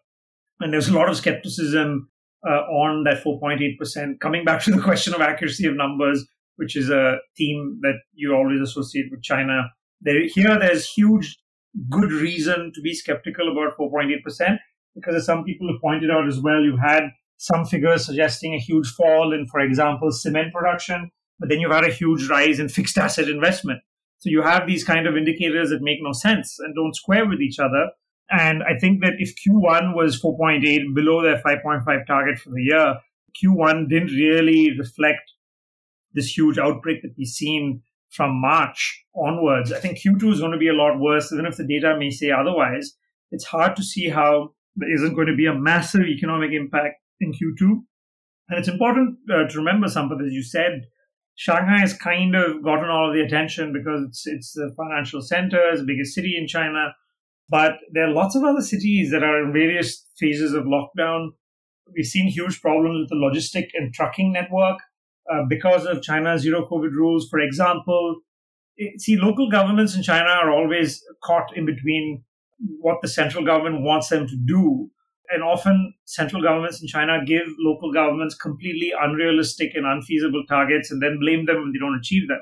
And 0.61 0.73
there's 0.73 0.89
a 0.89 0.95
lot 0.95 1.09
of 1.09 1.17
skepticism 1.17 2.09
uh, 2.47 2.51
on 2.51 3.05
that 3.05 3.23
4.8%. 3.25 4.21
Coming 4.21 4.45
back 4.45 4.63
to 4.65 4.71
the 4.71 4.83
question 4.83 5.15
of 5.15 5.21
accuracy 5.21 5.67
of 5.67 5.77
numbers, 5.77 6.27
which 6.57 6.77
is 6.77 6.91
a 6.91 7.19
theme 7.37 7.81
that 7.83 7.95
you 8.13 8.35
always 8.35 8.61
associate 8.61 9.07
with 9.11 9.23
China, 9.23 9.71
there, 10.01 10.27
here 10.27 10.59
there's 10.59 10.89
huge 10.89 11.39
good 11.91 12.13
reason 12.13 12.73
to 12.75 12.81
be 12.81 12.95
skeptical 12.95 13.51
about 13.51 13.77
4.8% 13.77 14.59
because 14.95 15.15
as 15.17 15.27
some 15.27 15.45
people 15.45 15.67
have 15.73 15.81
pointed 15.81 16.11
out 16.11 16.29
as 16.29 16.41
well, 16.41 16.61
you've 16.61 16.79
had 16.79 17.05
some 17.45 17.67
figures 17.67 18.07
suggesting 18.07 18.55
a 18.55 18.59
huge 18.59 18.89
fall 18.89 19.35
in, 19.35 19.47
for 19.47 19.61
example, 19.61 20.11
cement 20.11 20.51
production, 20.51 21.11
but 21.39 21.51
then 21.51 21.61
you've 21.61 21.71
had 21.71 21.85
a 21.85 21.93
huge 21.93 22.27
rise 22.31 22.59
in 22.59 22.71
fixed 22.71 22.97
asset 22.97 23.29
investment. 23.29 23.81
So 24.21 24.31
you 24.31 24.41
have 24.41 24.67
these 24.67 24.83
kind 24.83 25.07
of 25.07 25.15
indicators 25.15 25.69
that 25.69 25.83
make 25.83 25.99
no 26.01 26.13
sense 26.13 26.59
and 26.59 26.75
don't 26.75 26.97
square 26.97 27.29
with 27.29 27.43
each 27.43 27.59
other. 27.59 27.91
And 28.31 28.63
I 28.63 28.79
think 28.79 29.03
that 29.03 29.17
if 29.19 29.35
Q1 29.37 29.95
was 29.95 30.19
4.8 30.23 30.95
below 30.95 31.23
their 31.23 31.43
5.5 31.43 32.07
target 32.07 32.39
for 32.39 32.49
the 32.49 32.63
year, 32.63 32.95
Q1 33.37 33.91
didn't 33.91 34.17
really 34.17 34.75
reflect 34.79 35.33
this 36.15 36.35
huge 36.35 36.57
outbreak 36.57 37.03
that 37.03 37.13
we've 37.19 37.29
seen 37.29 37.83
from 38.09 38.41
March 38.41 39.05
onwards. 39.15 39.71
I 39.71 39.81
think 39.81 39.99
Q2 39.99 40.33
is 40.33 40.41
going 40.41 40.53
to 40.53 40.59
be 40.59 40.69
a 40.69 40.73
lot 40.73 40.99
worse, 40.99 41.31
even 41.31 41.45
if 41.45 41.59
the 41.59 41.67
data 41.67 41.95
may 41.99 42.09
say 42.09 42.31
otherwise. 42.31 42.95
It's 43.31 43.45
hard 43.45 43.77
to 43.77 43.83
see 43.83 44.09
how 44.09 44.55
there 44.77 44.95
isn't 44.95 45.15
going 45.15 45.27
to 45.27 45.37
be 45.37 45.45
a 45.45 45.55
massive 45.55 46.07
economic 46.07 46.53
impact 46.53 46.95
in 47.21 47.33
Q2. 47.33 47.83
And 48.49 48.59
it's 48.59 48.69
important 48.69 49.19
uh, 49.31 49.49
to 49.49 49.59
remember, 49.59 49.87
Sampath, 49.87 50.25
as 50.25 50.33
you 50.33 50.43
said, 50.43 50.83
Shanghai 51.37 51.81
has 51.81 51.95
kind 51.95 52.35
of 52.37 52.63
gotten 52.63 52.91
all 52.91 53.09
of 53.09 53.15
the 53.15 53.23
attention 53.23 53.73
because 53.73 54.05
it's 54.07 54.27
it's 54.27 54.53
the 54.53 54.73
financial 54.77 55.21
center, 55.21 55.59
it's 55.71 55.81
the 55.81 55.87
biggest 55.87 56.15
city 56.15 56.37
in 56.39 56.47
China. 56.47 56.95
But 57.49 57.73
there 57.93 58.09
are 58.09 58.13
lots 58.13 58.37
of 58.37 58.45
other 58.45 58.63
cities 58.63 59.11
that 59.11 59.23
are 59.23 59.43
in 59.43 59.53
various 59.53 60.07
phases 60.19 60.55
of 60.55 60.65
lockdown. 60.65 61.31
We've 61.95 62.07
seen 62.07 62.29
huge 62.29 62.61
problems 62.61 63.01
with 63.01 63.09
the 63.11 63.17
logistic 63.17 63.69
and 63.75 63.93
trucking 63.93 64.33
network 64.33 64.79
uh, 65.31 65.43
because 65.49 65.85
of 65.85 66.03
China's 66.03 66.43
zero 66.43 66.67
COVID 66.71 66.93
rules. 66.93 67.29
For 67.29 67.41
example, 67.41 68.21
it, 68.77 69.01
see, 69.01 69.17
local 69.17 69.51
governments 69.51 69.95
in 69.95 70.03
China 70.03 70.31
are 70.31 70.51
always 70.51 71.03
caught 71.23 71.55
in 71.57 71.67
between 71.67 72.25
what 72.81 72.99
the 73.03 73.09
central 73.09 73.45
government 73.45 73.83
wants 73.83 74.09
them 74.09 74.27
to 74.27 74.37
do 74.37 74.91
and 75.31 75.43
often 75.43 75.95
central 76.05 76.43
governments 76.43 76.83
in 76.83 76.89
China 76.89 77.25
give 77.25 77.47
local 77.59 77.93
governments 77.93 78.35
completely 78.35 78.93
unrealistic 79.01 79.73
and 79.75 79.87
unfeasible 79.87 80.45
targets 80.49 80.91
and 80.91 81.03
then 81.03 81.19
blame 81.21 81.47
them 81.47 81.57
when 81.57 81.73
they 81.73 81.79
don't 81.79 81.99
achieve 81.99 82.29
them. 82.29 82.41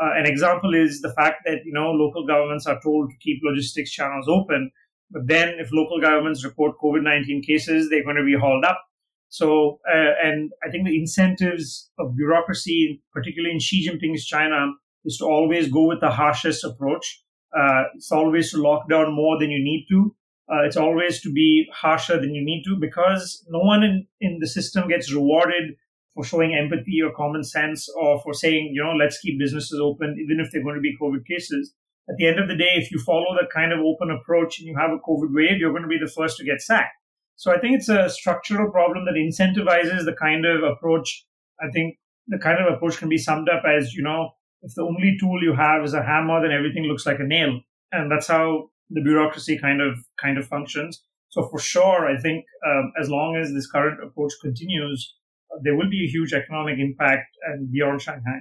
Uh, 0.00 0.12
an 0.14 0.26
example 0.26 0.74
is 0.74 1.00
the 1.00 1.12
fact 1.14 1.42
that 1.46 1.60
you 1.64 1.72
know 1.72 1.90
local 1.90 2.26
governments 2.26 2.66
are 2.66 2.80
told 2.82 3.10
to 3.10 3.16
keep 3.20 3.40
logistics 3.42 3.90
channels 3.90 4.28
open, 4.28 4.70
but 5.10 5.26
then 5.26 5.54
if 5.58 5.70
local 5.72 6.00
governments 6.00 6.44
report 6.44 6.76
COVID-19 6.82 7.42
cases, 7.46 7.88
they're 7.88 8.04
going 8.04 8.16
to 8.16 8.24
be 8.24 8.36
hauled 8.38 8.64
up. 8.64 8.82
So, 9.28 9.80
uh, 9.88 10.12
and 10.22 10.52
I 10.66 10.70
think 10.70 10.86
the 10.86 10.98
incentives 10.98 11.90
of 11.98 12.16
bureaucracy, 12.16 13.02
particularly 13.12 13.54
in 13.54 13.60
Xi 13.60 13.88
Jinping's 13.88 14.24
China, 14.24 14.72
is 15.04 15.16
to 15.18 15.24
always 15.24 15.70
go 15.70 15.86
with 15.86 16.00
the 16.00 16.10
harshest 16.10 16.64
approach. 16.64 17.22
Uh, 17.56 17.84
it's 17.94 18.12
always 18.12 18.50
to 18.50 18.58
lock 18.58 18.88
down 18.88 19.14
more 19.14 19.38
than 19.38 19.50
you 19.50 19.62
need 19.62 19.86
to 19.90 20.14
uh, 20.50 20.62
it's 20.62 20.76
always 20.76 21.20
to 21.22 21.32
be 21.32 21.66
harsher 21.72 22.20
than 22.20 22.34
you 22.34 22.44
need 22.44 22.62
to 22.64 22.76
because 22.80 23.44
no 23.48 23.58
one 23.58 23.82
in, 23.82 24.06
in 24.20 24.38
the 24.40 24.46
system 24.46 24.88
gets 24.88 25.12
rewarded 25.12 25.74
for 26.14 26.24
showing 26.24 26.54
empathy 26.54 27.02
or 27.02 27.12
common 27.14 27.42
sense 27.42 27.88
or 28.00 28.20
for 28.22 28.32
saying, 28.32 28.70
you 28.72 28.82
know, 28.82 28.92
let's 28.92 29.18
keep 29.18 29.38
businesses 29.38 29.80
open, 29.80 30.16
even 30.22 30.40
if 30.40 30.50
they're 30.50 30.62
going 30.62 30.76
to 30.76 30.80
be 30.80 30.96
COVID 31.00 31.26
cases. 31.26 31.74
At 32.08 32.16
the 32.16 32.26
end 32.26 32.38
of 32.38 32.48
the 32.48 32.56
day, 32.56 32.72
if 32.74 32.92
you 32.92 32.98
follow 33.00 33.34
that 33.38 33.50
kind 33.52 33.72
of 33.72 33.80
open 33.80 34.10
approach 34.10 34.60
and 34.60 34.68
you 34.68 34.76
have 34.76 34.92
a 34.92 34.98
COVID 34.98 35.34
wave, 35.34 35.58
you're 35.58 35.72
going 35.72 35.82
to 35.82 35.88
be 35.88 35.98
the 35.98 36.10
first 36.10 36.38
to 36.38 36.44
get 36.44 36.62
sacked. 36.62 36.94
So 37.34 37.52
I 37.52 37.58
think 37.58 37.76
it's 37.76 37.88
a 37.88 38.08
structural 38.08 38.70
problem 38.70 39.04
that 39.04 39.14
incentivizes 39.14 40.04
the 40.04 40.14
kind 40.18 40.46
of 40.46 40.62
approach. 40.62 41.26
I 41.60 41.70
think 41.70 41.98
the 42.28 42.38
kind 42.38 42.58
of 42.64 42.72
approach 42.72 42.98
can 42.98 43.08
be 43.08 43.18
summed 43.18 43.48
up 43.48 43.64
as, 43.66 43.92
you 43.92 44.02
know, 44.02 44.30
if 44.62 44.74
the 44.74 44.82
only 44.82 45.16
tool 45.20 45.42
you 45.42 45.54
have 45.54 45.84
is 45.84 45.92
a 45.92 46.02
hammer, 46.02 46.40
then 46.40 46.52
everything 46.52 46.84
looks 46.84 47.04
like 47.04 47.18
a 47.18 47.24
nail. 47.24 47.60
And 47.92 48.10
that's 48.10 48.28
how 48.28 48.70
the 48.90 49.02
bureaucracy 49.02 49.58
kind 49.58 49.80
of 49.80 49.98
kind 50.20 50.38
of 50.38 50.46
functions. 50.46 51.02
So 51.28 51.48
for 51.48 51.58
sure, 51.58 52.06
I 52.06 52.20
think 52.20 52.44
um, 52.66 52.92
as 53.00 53.08
long 53.08 53.36
as 53.36 53.52
this 53.52 53.70
current 53.70 54.02
approach 54.02 54.32
continues, 54.40 55.14
uh, 55.52 55.58
there 55.62 55.76
will 55.76 55.90
be 55.90 56.04
a 56.04 56.10
huge 56.10 56.32
economic 56.32 56.78
impact 56.78 57.36
and 57.46 57.70
beyond 57.70 58.00
Shanghai. 58.00 58.40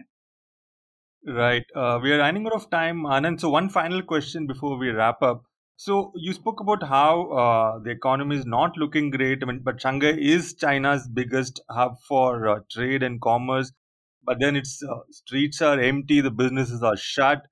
Right. 1.27 1.65
Uh, 1.75 1.99
we 2.01 2.11
are 2.13 2.19
running 2.19 2.45
out 2.45 2.53
of 2.53 2.69
time, 2.69 3.01
Ananth. 3.01 3.41
So 3.41 3.49
one 3.49 3.69
final 3.69 4.03
question 4.03 4.45
before 4.45 4.77
we 4.77 4.89
wrap 4.89 5.21
up. 5.23 5.43
So 5.77 6.13
you 6.15 6.31
spoke 6.33 6.61
about 6.61 6.83
how 6.83 7.31
uh, 7.31 7.79
the 7.83 7.89
economy 7.89 8.37
is 8.37 8.45
not 8.45 8.77
looking 8.77 9.09
great. 9.09 9.39
I 9.41 9.47
mean, 9.47 9.61
but 9.63 9.81
Shanghai 9.81 10.13
is 10.17 10.53
China's 10.53 11.07
biggest 11.07 11.59
hub 11.69 11.95
for 12.07 12.47
uh, 12.47 12.59
trade 12.71 13.03
and 13.03 13.19
commerce. 13.19 13.71
But 14.23 14.39
then 14.39 14.55
its 14.55 14.81
uh, 14.81 14.99
streets 15.11 15.61
are 15.61 15.79
empty, 15.79 16.21
the 16.21 16.31
businesses 16.31 16.81
are 16.81 16.95
shut. 16.95 17.47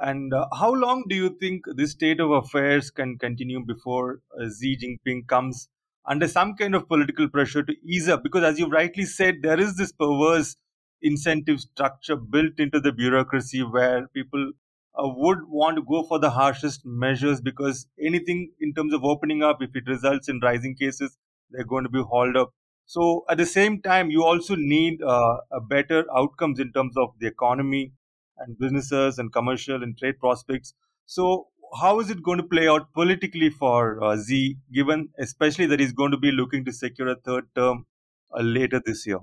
And 0.00 0.32
uh, 0.32 0.46
how 0.58 0.72
long 0.72 1.04
do 1.08 1.14
you 1.14 1.30
think 1.40 1.64
this 1.76 1.92
state 1.92 2.20
of 2.20 2.30
affairs 2.30 2.90
can 2.90 3.18
continue 3.18 3.64
before 3.64 4.20
uh, 4.40 4.48
Xi 4.48 4.76
Jinping 4.76 5.26
comes 5.26 5.68
under 6.06 6.28
some 6.28 6.54
kind 6.54 6.74
of 6.74 6.88
political 6.88 7.28
pressure 7.28 7.62
to 7.62 7.74
ease 7.84 8.08
up? 8.08 8.22
Because 8.22 8.44
as 8.44 8.58
you 8.58 8.68
rightly 8.68 9.04
said 9.04 9.36
there 9.42 9.58
is 9.60 9.76
this 9.76 9.92
perverse 9.92 10.56
incentive 11.02 11.60
structure 11.60 12.16
built 12.16 12.58
into 12.58 12.80
the 12.80 12.92
bureaucracy 12.92 13.62
where 13.62 14.08
people 14.08 14.52
uh, 14.98 15.08
would 15.08 15.38
want 15.48 15.76
to 15.76 15.82
go 15.82 16.02
for 16.04 16.18
the 16.18 16.30
harshest 16.30 16.82
measures 16.84 17.40
because 17.40 17.86
anything 18.04 18.52
in 18.60 18.74
terms 18.74 18.92
of 18.92 19.04
opening 19.04 19.42
up 19.42 19.58
if 19.60 19.70
it 19.74 19.84
results 19.86 20.28
in 20.28 20.40
rising 20.40 20.74
cases 20.76 21.16
they're 21.50 21.64
going 21.64 21.84
to 21.84 21.90
be 21.90 22.02
hauled 22.02 22.36
up. 22.36 22.50
So 22.86 23.24
at 23.28 23.38
the 23.38 23.46
same 23.46 23.80
time 23.82 24.10
you 24.10 24.24
also 24.24 24.54
need 24.56 25.02
uh, 25.02 25.36
better 25.68 26.04
outcomes 26.16 26.58
in 26.60 26.72
terms 26.72 26.96
of 26.96 27.10
the 27.20 27.26
economy 27.26 27.92
and 28.40 28.58
businesses 28.58 29.18
and 29.18 29.32
commercial 29.32 29.82
and 29.82 29.96
trade 29.98 30.18
prospects 30.18 30.74
so 31.06 31.48
how 31.80 32.00
is 32.00 32.10
it 32.10 32.22
going 32.22 32.38
to 32.38 32.44
play 32.44 32.68
out 32.68 32.92
politically 32.92 33.50
for 33.50 34.02
uh, 34.02 34.16
Xi, 34.16 34.58
given 34.72 35.08
especially 35.18 35.66
that 35.66 35.80
he's 35.80 35.92
going 35.92 36.10
to 36.10 36.16
be 36.16 36.30
looking 36.30 36.64
to 36.64 36.72
secure 36.72 37.08
a 37.08 37.16
third 37.16 37.44
term 37.54 37.86
uh, 38.36 38.42
later 38.42 38.80
this 38.84 39.06
year? 39.06 39.20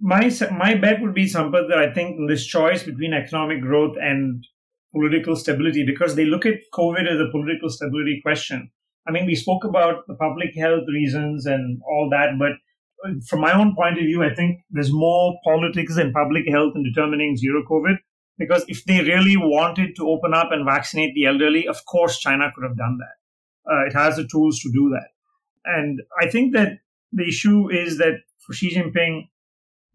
My 0.00 0.30
my 0.52 0.74
bet 0.74 1.00
would 1.00 1.14
be 1.14 1.24
Sampath 1.24 1.68
that 1.68 1.78
I 1.78 1.92
think 1.92 2.28
this 2.28 2.46
choice 2.46 2.82
between 2.82 3.14
economic 3.14 3.62
growth 3.62 3.96
and 4.00 4.44
political 4.94 5.36
stability, 5.36 5.84
because 5.86 6.14
they 6.14 6.24
look 6.24 6.46
at 6.46 6.54
COVID 6.74 7.10
as 7.10 7.20
a 7.20 7.30
political 7.30 7.70
stability 7.70 8.20
question. 8.22 8.70
I 9.08 9.12
mean, 9.12 9.26
we 9.26 9.34
spoke 9.34 9.64
about 9.64 10.06
the 10.08 10.14
public 10.14 10.54
health 10.56 10.84
reasons 10.92 11.46
and 11.46 11.80
all 11.88 12.08
that, 12.10 12.38
but 12.38 12.52
from 13.28 13.40
my 13.40 13.52
own 13.52 13.74
point 13.74 13.98
of 13.98 14.04
view, 14.04 14.24
I 14.24 14.34
think 14.34 14.60
there's 14.70 14.92
more 14.92 15.38
politics 15.44 15.96
than 15.96 16.12
public 16.12 16.48
health 16.48 16.72
in 16.74 16.82
determining 16.82 17.36
zero 17.36 17.62
COVID. 17.68 17.96
Because 18.38 18.64
if 18.68 18.84
they 18.84 19.00
really 19.00 19.36
wanted 19.36 19.96
to 19.96 20.08
open 20.08 20.34
up 20.34 20.52
and 20.52 20.66
vaccinate 20.66 21.14
the 21.14 21.24
elderly, 21.24 21.66
of 21.66 21.84
course, 21.86 22.18
China 22.18 22.50
could 22.54 22.64
have 22.64 22.76
done 22.76 22.98
that. 22.98 23.72
Uh, 23.72 23.86
it 23.86 23.94
has 23.94 24.16
the 24.16 24.28
tools 24.30 24.60
to 24.60 24.70
do 24.72 24.90
that. 24.90 25.08
And 25.64 26.00
I 26.20 26.28
think 26.28 26.52
that 26.54 26.78
the 27.12 27.26
issue 27.26 27.70
is 27.70 27.98
that 27.98 28.14
for 28.38 28.52
Xi 28.52 28.74
Jinping, 28.74 29.28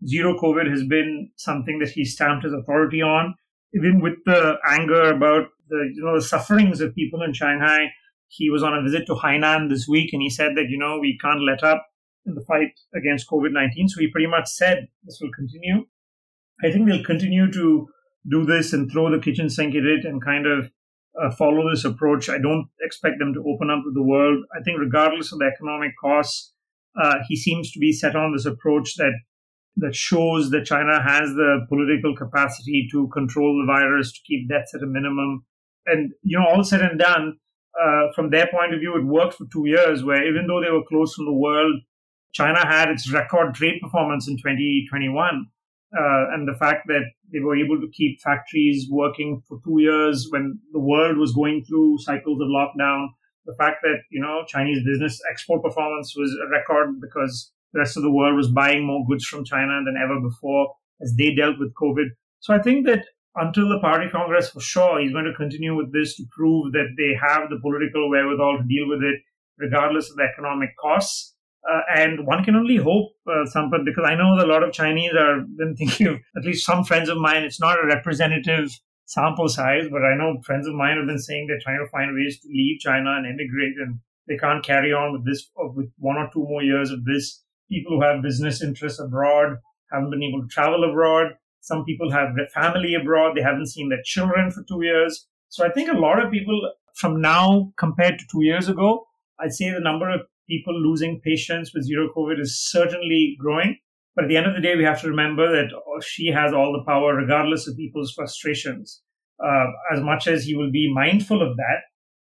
zero 0.08 0.38
COVID 0.38 0.70
has 0.70 0.84
been 0.84 1.30
something 1.36 1.80
that 1.80 1.90
he 1.90 2.04
stamped 2.04 2.44
his 2.44 2.54
authority 2.54 3.02
on. 3.02 3.36
Even 3.74 4.02
with 4.02 4.16
the 4.26 4.58
anger 4.68 5.04
about 5.12 5.48
the 5.70 5.90
you 5.94 6.04
know 6.04 6.16
the 6.16 6.22
sufferings 6.22 6.82
of 6.82 6.96
people 6.96 7.22
in 7.22 7.34
Shanghai, 7.34 7.92
he 8.28 8.50
was 8.50 8.64
on 8.64 8.76
a 8.76 8.82
visit 8.82 9.06
to 9.08 9.14
Hainan 9.14 9.70
this 9.70 9.88
week, 9.88 10.10
and 10.12 10.22
he 10.22 10.30
said 10.30 10.56
that 10.56 10.68
you 10.68 10.78
know 10.78 11.00
we 11.00 11.18
can't 11.22 11.42
let 11.42 11.64
up 11.64 11.86
in 12.26 12.36
the 12.36 12.46
fight 12.48 12.74
against 12.96 13.30
COVID 13.30 13.52
nineteen. 13.52 13.88
So 13.88 14.00
he 14.00 14.12
pretty 14.12 14.28
much 14.28 14.48
said 14.48 14.88
this 15.04 15.20
will 15.22 15.32
continue. 15.36 15.86
I 16.64 16.72
think 16.72 16.88
they'll 16.88 17.04
continue 17.04 17.52
to 17.52 17.88
do 18.30 18.46
this 18.46 18.72
and 18.74 18.92
throw 18.92 19.10
the 19.10 19.24
kitchen 19.24 19.50
sink 19.50 19.74
at 19.74 19.84
it 19.84 20.06
and 20.06 20.24
kind 20.24 20.46
of 20.46 20.70
uh, 21.20 21.32
follow 21.32 21.68
this 21.70 21.84
approach. 21.84 22.30
I 22.30 22.38
don't 22.38 22.68
expect 22.82 23.16
them 23.20 23.34
to 23.34 23.44
open 23.48 23.70
up 23.72 23.84
to 23.84 23.92
the 23.94 24.04
world. 24.04 24.44
I 24.56 24.62
think, 24.64 24.80
regardless 24.80 25.34
of 25.34 25.40
the 25.40 25.46
economic 25.46 25.92
costs, 26.00 26.54
uh, 27.02 27.16
he 27.28 27.36
seems 27.36 27.72
to 27.72 27.80
be 27.80 27.92
set 27.92 28.16
on 28.16 28.34
this 28.34 28.46
approach 28.46 28.96
that 28.98 29.14
that 29.78 29.96
shows 29.96 30.52
that 30.52 30.66
China 30.66 31.02
has 31.02 31.30
the 31.30 31.66
political 31.70 32.16
capacity 32.16 32.88
to 32.92 33.08
control 33.08 33.66
the 33.66 33.72
virus, 33.72 34.12
to 34.12 34.20
keep 34.28 34.50
deaths 34.50 34.76
at 34.76 34.84
a 34.84 34.86
minimum. 34.86 35.46
And 35.86 36.12
you 36.22 36.38
know, 36.38 36.46
all 36.46 36.64
said 36.64 36.82
and 36.82 37.00
done, 37.00 37.38
uh, 37.82 38.12
from 38.14 38.30
their 38.30 38.48
point 38.48 38.74
of 38.74 38.82
view, 38.82 38.96
it 38.98 39.06
worked 39.06 39.36
for 39.36 39.48
two 39.52 39.66
years. 39.66 40.04
Where 40.04 40.28
even 40.28 40.46
though 40.46 40.62
they 40.62 40.70
were 40.70 40.86
closed 40.88 41.16
from 41.16 41.26
the 41.26 41.34
world, 41.34 41.82
China 42.34 42.66
had 42.66 42.90
its 42.90 43.12
record 43.12 43.54
trade 43.54 43.80
performance 43.82 44.28
in 44.28 44.38
2021 44.38 45.48
uh, 45.94 46.32
and 46.34 46.48
the 46.48 46.58
fact 46.58 46.88
that 46.88 47.04
they 47.32 47.40
were 47.40 47.56
able 47.56 47.80
to 47.80 47.90
keep 47.92 48.22
factories 48.22 48.88
working 48.90 49.42
for 49.48 49.60
two 49.64 49.82
years 49.82 50.28
when 50.30 50.60
the 50.72 50.80
world 50.80 51.18
was 51.18 51.34
going 51.34 51.64
through 51.66 51.98
cycles 52.00 52.40
of 52.42 52.48
lockdown. 52.48 53.08
The 53.46 53.56
fact 53.56 53.78
that 53.84 54.00
you 54.10 54.22
know 54.22 54.44
Chinese 54.48 54.86
business 54.86 55.20
export 55.30 55.64
performance 55.64 56.14
was 56.16 56.32
a 56.46 56.50
record 56.50 57.02
because 57.02 57.52
the 57.74 57.80
rest 57.80 57.98
of 57.98 58.04
the 58.04 58.12
world 58.12 58.36
was 58.36 58.52
buying 58.52 58.86
more 58.86 59.06
goods 59.08 59.26
from 59.26 59.44
China 59.44 59.82
than 59.86 59.96
ever 60.02 60.20
before 60.22 60.76
as 61.02 61.14
they 61.18 61.34
dealt 61.34 61.60
with 61.60 61.74
COVID. 61.74 62.08
So 62.40 62.54
I 62.54 62.62
think 62.62 62.86
that 62.86 63.06
until 63.36 63.70
the 63.70 63.80
party 63.80 64.10
congress, 64.10 64.50
for 64.50 64.60
sure, 64.60 65.00
he's 65.00 65.14
going 65.14 65.26
to 65.26 65.34
continue 65.34 65.76
with 65.76 65.94
this 65.94 66.16
to 66.18 66.24
prove 66.32 66.74
that 66.74 66.96
they 66.98 67.16
have 67.16 67.50
the 67.50 67.60
political 67.62 68.10
wherewithal 68.10 68.60
to 68.60 68.68
deal 68.68 68.88
with 68.88 69.02
it, 69.04 69.22
regardless 69.58 70.10
of 70.10 70.18
the 70.18 70.24
economic 70.24 70.70
costs. 70.78 71.36
Uh, 71.70 71.82
and 71.96 72.26
one 72.26 72.44
can 72.44 72.56
only 72.56 72.78
hope, 72.78 73.12
uh, 73.28 73.44
because 73.86 74.04
I 74.06 74.16
know 74.16 74.34
a 74.34 74.48
lot 74.48 74.64
of 74.64 74.74
Chinese 74.74 75.12
are 75.14 75.42
been 75.42 75.76
thinking 75.76 76.08
of 76.08 76.16
at 76.36 76.44
least 76.44 76.66
some 76.66 76.84
friends 76.84 77.08
of 77.08 77.18
mine. 77.18 77.44
It's 77.44 77.60
not 77.60 77.78
a 77.78 77.86
representative 77.86 78.72
sample 79.06 79.48
size, 79.48 79.88
but 79.92 80.04
I 80.04 80.16
know 80.16 80.42
friends 80.44 80.68
of 80.68 80.74
mine 80.74 80.98
have 80.98 81.06
been 81.06 81.20
saying 81.20 81.48
they're 81.48 81.60
trying 81.62 81.84
to 81.84 81.92
find 81.92 82.16
ways 82.16 82.40
to 82.40 82.48
leave 82.48 82.80
China 82.80 83.12
and 83.12 83.28
emigrate, 83.28 83.76
and 83.78 84.00
they 84.28 84.38
can't 84.38 84.66
carry 84.66 84.92
on 84.92 85.14
with 85.14 85.26
this 85.26 85.50
uh, 85.62 85.68
with 85.68 85.92
one 85.98 86.18
or 86.18 86.30
two 86.34 86.44
more 86.44 86.64
years 86.64 86.90
of 86.90 87.06
this. 87.06 87.44
People 87.70 87.98
who 87.98 88.04
have 88.04 88.24
business 88.24 88.64
interests 88.64 89.00
abroad 89.00 89.58
haven't 89.92 90.10
been 90.10 90.24
able 90.24 90.42
to 90.42 90.48
travel 90.48 90.84
abroad. 90.84 91.34
Some 91.60 91.86
people 91.86 92.12
have 92.12 92.36
their 92.36 92.48
family 92.48 92.96
abroad; 92.96 93.36
they 93.36 93.42
haven't 93.42 93.68
seen 93.68 93.90
their 93.90 94.02
children 94.04 94.50
for 94.50 94.64
two 94.64 94.82
years. 94.82 95.28
So 95.50 95.66
I 95.66 95.70
think 95.70 95.92
a 95.92 95.98
lot 95.98 96.24
of 96.24 96.32
people 96.32 96.72
from 96.96 97.22
now 97.22 97.72
compared 97.78 98.18
to 98.20 98.26
two 98.32 98.44
years 98.44 98.68
ago, 98.68 99.06
I'd 99.40 99.54
say 99.54 99.70
the 99.70 99.80
number 99.80 100.10
of 100.10 100.22
people 100.52 100.74
losing 100.88 101.22
patience 101.24 101.72
with 101.74 101.86
zero 101.86 102.10
COVID 102.16 102.40
is 102.40 102.60
certainly 102.60 103.38
growing. 103.40 103.78
But 104.16 104.26
at 104.26 104.28
the 104.28 104.38
end 104.38 104.48
of 104.48 104.56
the 104.56 104.62
day, 104.62 104.76
we 104.76 104.84
have 104.84 105.02
to 105.02 105.08
remember 105.08 105.50
that 105.50 105.70
Xi 106.04 106.28
has 106.32 106.54
all 106.54 106.74
the 106.74 106.84
power, 106.86 107.16
regardless 107.16 107.68
of 107.68 107.78
people's 107.78 108.14
frustrations. 108.14 109.02
Uh, 109.44 109.68
as 109.94 110.02
much 110.02 110.28
as 110.28 110.44
he 110.44 110.56
will 110.56 110.72
be 110.72 110.94
mindful 110.94 111.42
of 111.42 111.56
that, 111.56 111.80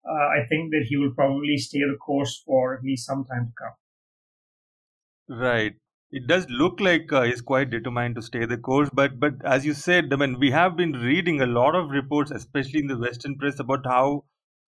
uh, 0.08 0.26
I 0.38 0.46
think 0.48 0.70
that 0.72 0.86
he 0.88 0.96
will 0.96 1.12
probably 1.14 1.56
stay 1.56 1.80
the 1.80 1.96
course 1.96 2.42
for 2.46 2.74
at 2.74 2.84
least 2.84 3.06
some 3.06 3.24
time 3.24 3.46
to 3.46 3.52
come. 3.62 5.40
Right. 5.40 5.74
It 6.10 6.26
does 6.26 6.46
look 6.48 6.80
like 6.80 7.12
uh, 7.12 7.22
he's 7.22 7.42
quite 7.42 7.70
determined 7.70 8.14
to 8.16 8.22
stay 8.22 8.46
the 8.46 8.56
course, 8.56 8.88
but 8.92 9.20
but 9.20 9.34
as 9.44 9.66
you 9.66 9.74
said, 9.74 10.12
I 10.12 10.16
mean, 10.16 10.38
we 10.38 10.50
have 10.52 10.76
been 10.76 10.92
reading 10.92 11.42
a 11.42 11.46
lot 11.46 11.74
of 11.74 11.90
reports, 11.90 12.30
especially 12.30 12.80
in 12.80 12.86
the 12.86 12.96
Western 12.96 13.36
press, 13.36 13.60
about 13.60 13.84
how 13.84 14.24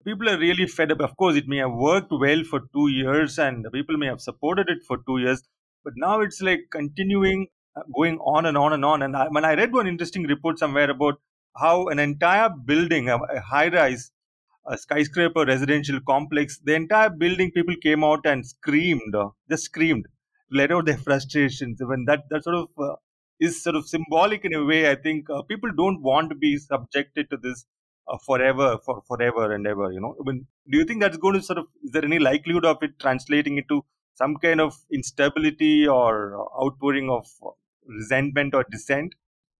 people 0.06 0.30
are 0.30 0.38
really 0.38 0.68
fed 0.68 0.92
up. 0.92 1.02
Of 1.02 1.16
course, 1.18 1.36
it 1.36 1.48
may 1.48 1.58
have 1.58 1.72
worked 1.72 2.12
well 2.12 2.44
for 2.44 2.62
two 2.74 2.88
years 2.90 3.38
and 3.38 3.66
people 3.74 3.98
may 3.98 4.08
have 4.08 4.22
supported 4.22 4.70
it 4.70 4.80
for 4.88 4.98
two 5.06 5.18
years, 5.20 5.44
but 5.84 5.94
now 5.96 6.22
it's 6.22 6.42
like 6.42 6.62
continuing, 6.72 7.48
uh, 7.76 7.82
going 7.96 8.18
on 8.20 8.46
and 8.46 8.58
on 8.58 8.74
and 8.74 8.86
on. 8.86 9.02
And 9.02 9.16
I, 9.16 9.28
when 9.30 9.46
I 9.46 9.56
read 9.56 9.74
one 9.74 9.88
interesting 9.88 10.24
report 10.24 10.60
somewhere 10.60 10.90
about 10.90 11.16
how 11.58 11.88
an 11.88 12.00
entire 12.00 12.50
building, 12.50 13.10
a, 13.10 13.18
a 13.18 13.40
high 13.42 13.70
rise, 13.70 14.12
a 14.68 14.78
skyscraper 14.78 15.46
residential 15.46 16.00
complex, 16.08 16.60
the 16.64 16.76
entire 16.76 17.10
building, 17.10 17.52
people 17.52 17.76
came 17.82 18.04
out 18.04 18.26
and 18.26 18.46
screamed, 18.46 19.16
uh, 19.16 19.30
just 19.50 19.64
screamed, 19.64 20.06
let 20.52 20.72
out 20.72 20.86
their 20.86 20.98
frustrations. 21.08 21.82
When 21.82 22.06
that, 22.06 22.24
that 22.30 22.44
sort 22.44 22.56
of 22.56 22.68
uh, 22.78 22.96
is 23.40 23.62
sort 23.64 23.76
of 23.76 23.88
symbolic 23.88 24.46
in 24.46 24.54
a 24.54 24.64
way, 24.64 24.90
I 24.90 24.96
think 24.96 25.30
uh, 25.30 25.42
people 25.44 25.72
don't 25.76 26.02
want 26.02 26.30
to 26.30 26.36
be 26.36 26.58
subjected 26.58 27.30
to 27.32 27.38
this 27.38 27.66
uh, 28.10 28.17
forever 28.26 28.78
for 28.86 29.02
forever 29.08 29.52
and 29.54 29.67
ever 29.67 29.91
you 29.91 30.02
know 30.02 30.15
I 30.19 30.24
mean, 30.30 30.45
do 30.69 30.78
you 30.78 30.86
think 30.86 31.02
that's 31.02 31.17
going 31.17 31.36
to 31.36 31.41
sort 31.41 31.60
of 31.60 31.67
is 31.84 31.91
there 31.91 32.06
any 32.06 32.19
likelihood 32.19 32.65
of 32.65 32.78
it 32.82 33.00
translating 33.00 33.58
into 33.58 33.84
some 34.15 34.36
kind 34.38 34.62
of 34.62 34.76
instability 34.91 35.88
or 35.88 36.13
outpouring 36.62 37.10
of 37.10 37.26
resentment 37.86 38.54
or 38.54 38.65
dissent 38.69 39.13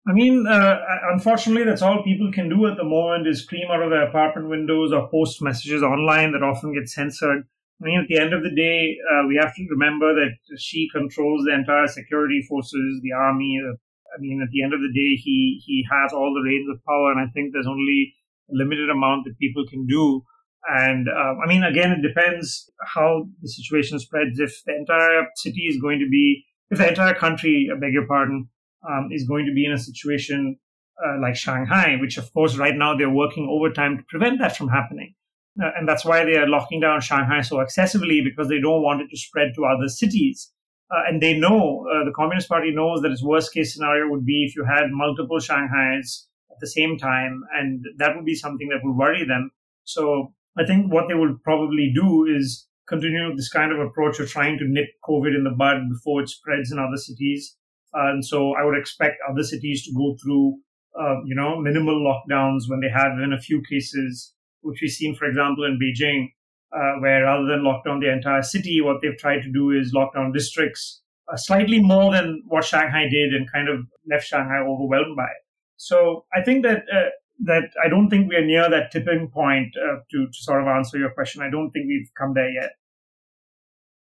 I 0.07 0.13
mean, 0.13 0.47
uh, 0.47 0.77
unfortunately, 1.12 1.65
that's 1.65 1.81
all 1.81 2.03
people 2.03 2.31
can 2.31 2.49
do 2.49 2.65
at 2.65 2.77
the 2.77 2.83
moment 2.83 3.27
is 3.27 3.43
scream 3.43 3.69
out 3.69 3.83
of 3.83 3.91
their 3.91 4.07
apartment 4.07 4.49
windows 4.49 4.91
or 4.91 5.09
post 5.09 5.41
messages 5.41 5.83
online 5.83 6.31
that 6.31 6.41
often 6.41 6.73
get 6.73 6.89
censored. 6.89 7.43
I 7.81 7.85
mean, 7.85 7.99
at 8.01 8.07
the 8.07 8.17
end 8.17 8.33
of 8.33 8.41
the 8.41 8.49
day, 8.55 8.97
uh, 9.12 9.27
we 9.27 9.38
have 9.39 9.53
to 9.55 9.67
remember 9.69 10.13
that 10.15 10.57
Xi 10.57 10.89
controls 10.91 11.45
the 11.45 11.53
entire 11.53 11.88
security 11.88 12.41
forces, 12.47 13.01
the 13.03 13.12
army. 13.12 13.62
I 13.63 14.19
mean, 14.19 14.41
at 14.41 14.49
the 14.51 14.63
end 14.63 14.73
of 14.73 14.79
the 14.81 14.91
day, 14.91 15.15
he 15.15 15.62
he 15.63 15.85
has 15.91 16.12
all 16.12 16.33
the 16.33 16.41
reins 16.41 16.67
of 16.69 16.83
power, 16.85 17.12
and 17.12 17.21
I 17.21 17.31
think 17.31 17.53
there's 17.53 17.67
only 17.67 18.15
limited 18.51 18.89
amount 18.89 19.25
that 19.25 19.38
people 19.39 19.65
can 19.69 19.85
do. 19.85 20.23
And 20.67 21.07
uh, 21.07 21.35
I 21.43 21.47
mean, 21.47 21.63
again, 21.63 21.91
it 21.91 22.07
depends 22.07 22.69
how 22.85 23.25
the 23.41 23.49
situation 23.49 23.99
spreads. 23.99 24.39
If 24.39 24.62
the 24.65 24.75
entire 24.75 25.27
city 25.35 25.62
is 25.62 25.81
going 25.81 25.99
to 25.99 26.09
be, 26.09 26.45
if 26.69 26.77
the 26.77 26.89
entire 26.89 27.15
country, 27.15 27.69
I 27.73 27.79
beg 27.79 27.93
your 27.93 28.07
pardon, 28.07 28.49
um, 28.88 29.09
is 29.12 29.27
going 29.27 29.45
to 29.45 29.53
be 29.53 29.65
in 29.65 29.71
a 29.71 29.77
situation 29.77 30.57
uh, 31.05 31.19
like 31.21 31.35
Shanghai, 31.35 31.97
which 31.99 32.17
of 32.17 32.31
course 32.33 32.57
right 32.57 32.75
now 32.75 32.95
they're 32.95 33.09
working 33.09 33.47
overtime 33.49 33.97
to 33.97 34.03
prevent 34.09 34.39
that 34.39 34.55
from 34.55 34.67
happening. 34.67 35.15
Uh, 35.62 35.71
and 35.77 35.88
that's 35.88 36.05
why 36.05 36.23
they 36.23 36.38
are 36.38 36.47
locking 36.47 36.79
down 36.79 37.01
Shanghai 37.01 37.41
so 37.41 37.59
excessively 37.59 38.21
because 38.21 38.47
they 38.47 38.59
don't 38.59 38.83
want 38.83 39.01
it 39.01 39.09
to 39.09 39.17
spread 39.17 39.53
to 39.55 39.65
other 39.65 39.88
cities. 39.88 40.51
Uh, 40.91 41.03
and 41.07 41.21
they 41.21 41.38
know, 41.38 41.85
uh, 41.88 42.05
the 42.05 42.13
Communist 42.15 42.49
Party 42.49 42.71
knows 42.73 43.01
that 43.01 43.12
its 43.12 43.23
worst 43.23 43.53
case 43.53 43.73
scenario 43.73 44.09
would 44.09 44.25
be 44.25 44.45
if 44.45 44.55
you 44.55 44.65
had 44.65 44.89
multiple 44.91 45.38
Shanghais 45.38 46.25
the 46.59 46.67
same 46.67 46.97
time, 46.97 47.43
and 47.53 47.85
that 47.97 48.15
would 48.15 48.25
be 48.25 48.35
something 48.35 48.69
that 48.69 48.81
would 48.83 48.95
worry 48.95 49.25
them. 49.25 49.51
So 49.83 50.33
I 50.57 50.65
think 50.65 50.91
what 50.91 51.07
they 51.07 51.15
would 51.15 51.43
probably 51.43 51.91
do 51.93 52.25
is 52.25 52.67
continue 52.87 53.35
this 53.35 53.49
kind 53.49 53.71
of 53.71 53.79
approach 53.79 54.19
of 54.19 54.29
trying 54.29 54.57
to 54.57 54.65
nip 54.67 54.87
COVID 55.07 55.35
in 55.35 55.43
the 55.43 55.51
bud 55.51 55.89
before 55.89 56.21
it 56.21 56.29
spreads 56.29 56.71
in 56.71 56.79
other 56.79 56.97
cities. 56.97 57.55
Uh, 57.93 58.09
and 58.11 58.25
so 58.25 58.55
I 58.55 58.63
would 58.65 58.77
expect 58.77 59.17
other 59.29 59.43
cities 59.43 59.83
to 59.85 59.93
go 59.93 60.15
through, 60.21 60.57
uh, 60.99 61.17
you 61.25 61.35
know, 61.35 61.59
minimal 61.59 61.99
lockdowns 62.01 62.63
when 62.67 62.79
they 62.81 62.89
have 62.89 63.19
in 63.19 63.33
a 63.33 63.39
few 63.39 63.61
cases, 63.69 64.33
which 64.61 64.79
we've 64.81 64.91
seen, 64.91 65.15
for 65.15 65.25
example, 65.25 65.65
in 65.65 65.79
Beijing. 65.79 66.29
uh, 66.71 66.93
where 66.99 67.23
rather 67.23 67.47
than 67.47 67.63
lock 67.63 67.83
down 67.85 67.99
the 67.99 68.11
entire 68.11 68.43
city, 68.43 68.81
what 68.81 68.97
they've 69.01 69.17
tried 69.17 69.41
to 69.41 69.51
do 69.51 69.71
is 69.71 69.93
lock 69.93 70.13
down 70.13 70.31
districts 70.31 71.01
uh, 71.31 71.37
slightly 71.37 71.79
more 71.79 72.11
than 72.11 72.43
what 72.47 72.63
Shanghai 72.63 73.07
did 73.09 73.33
and 73.33 73.51
kind 73.51 73.69
of 73.69 73.85
left 74.09 74.25
Shanghai 74.25 74.59
overwhelmed 74.59 75.15
by 75.15 75.23
it. 75.25 75.43
So 75.79 76.25
I 76.35 76.43
think 76.43 76.63
that 76.63 76.83
uh, 76.93 77.09
that 77.45 77.69
I 77.83 77.87
don't 77.87 78.09
think 78.09 78.29
we 78.29 78.35
are 78.35 78.45
near 78.45 78.69
that 78.69 78.91
tipping 78.91 79.29
point 79.29 79.73
uh, 79.77 79.99
to, 80.11 80.27
to 80.27 80.33
sort 80.33 80.61
of 80.61 80.67
answer 80.67 80.97
your 80.97 81.11
question. 81.11 81.41
I 81.41 81.49
don't 81.49 81.71
think 81.71 81.87
we've 81.87 82.11
come 82.17 82.33
there 82.33 82.49
yet. 82.49 82.71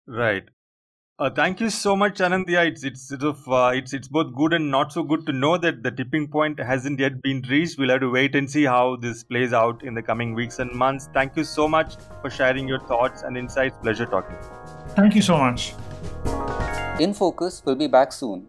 Right. 0.06 0.44
Uh, 1.18 1.28
thank 1.28 1.60
you 1.60 1.68
so 1.68 1.94
much, 1.94 2.18
Anandya. 2.18 2.66
It's 2.66 2.82
it's 2.82 3.08
sort 3.08 3.24
of 3.24 3.46
uh, 3.48 3.72
it's 3.74 3.92
it's 3.92 4.08
both 4.08 4.34
good 4.34 4.54
and 4.54 4.70
not 4.70 4.90
so 4.90 5.02
good 5.02 5.26
to 5.26 5.32
know 5.32 5.58
that 5.58 5.82
the 5.82 5.90
tipping 5.90 6.28
point 6.28 6.58
hasn't 6.58 6.98
yet 6.98 7.20
been 7.20 7.42
reached. 7.50 7.78
We'll 7.78 7.90
have 7.90 8.00
to 8.00 8.10
wait 8.10 8.34
and 8.34 8.50
see 8.50 8.64
how 8.64 8.96
this 8.96 9.22
plays 9.22 9.52
out 9.52 9.84
in 9.84 9.94
the 9.94 10.02
coming 10.02 10.34
weeks 10.34 10.58
and 10.58 10.72
months. 10.72 11.08
Thank 11.12 11.36
you 11.36 11.44
so 11.44 11.68
much 11.68 11.96
for 12.22 12.30
sharing 12.30 12.66
your 12.66 12.80
thoughts 12.80 13.22
and 13.22 13.36
insights. 13.36 13.76
Pleasure 13.82 14.06
talking. 14.06 14.36
Thank 14.94 15.14
you 15.14 15.22
so 15.22 15.38
much. 15.38 15.74
In 17.00 17.12
Focus 17.12 17.62
will 17.66 17.76
be 17.76 17.86
back 17.86 18.12
soon 18.12 18.48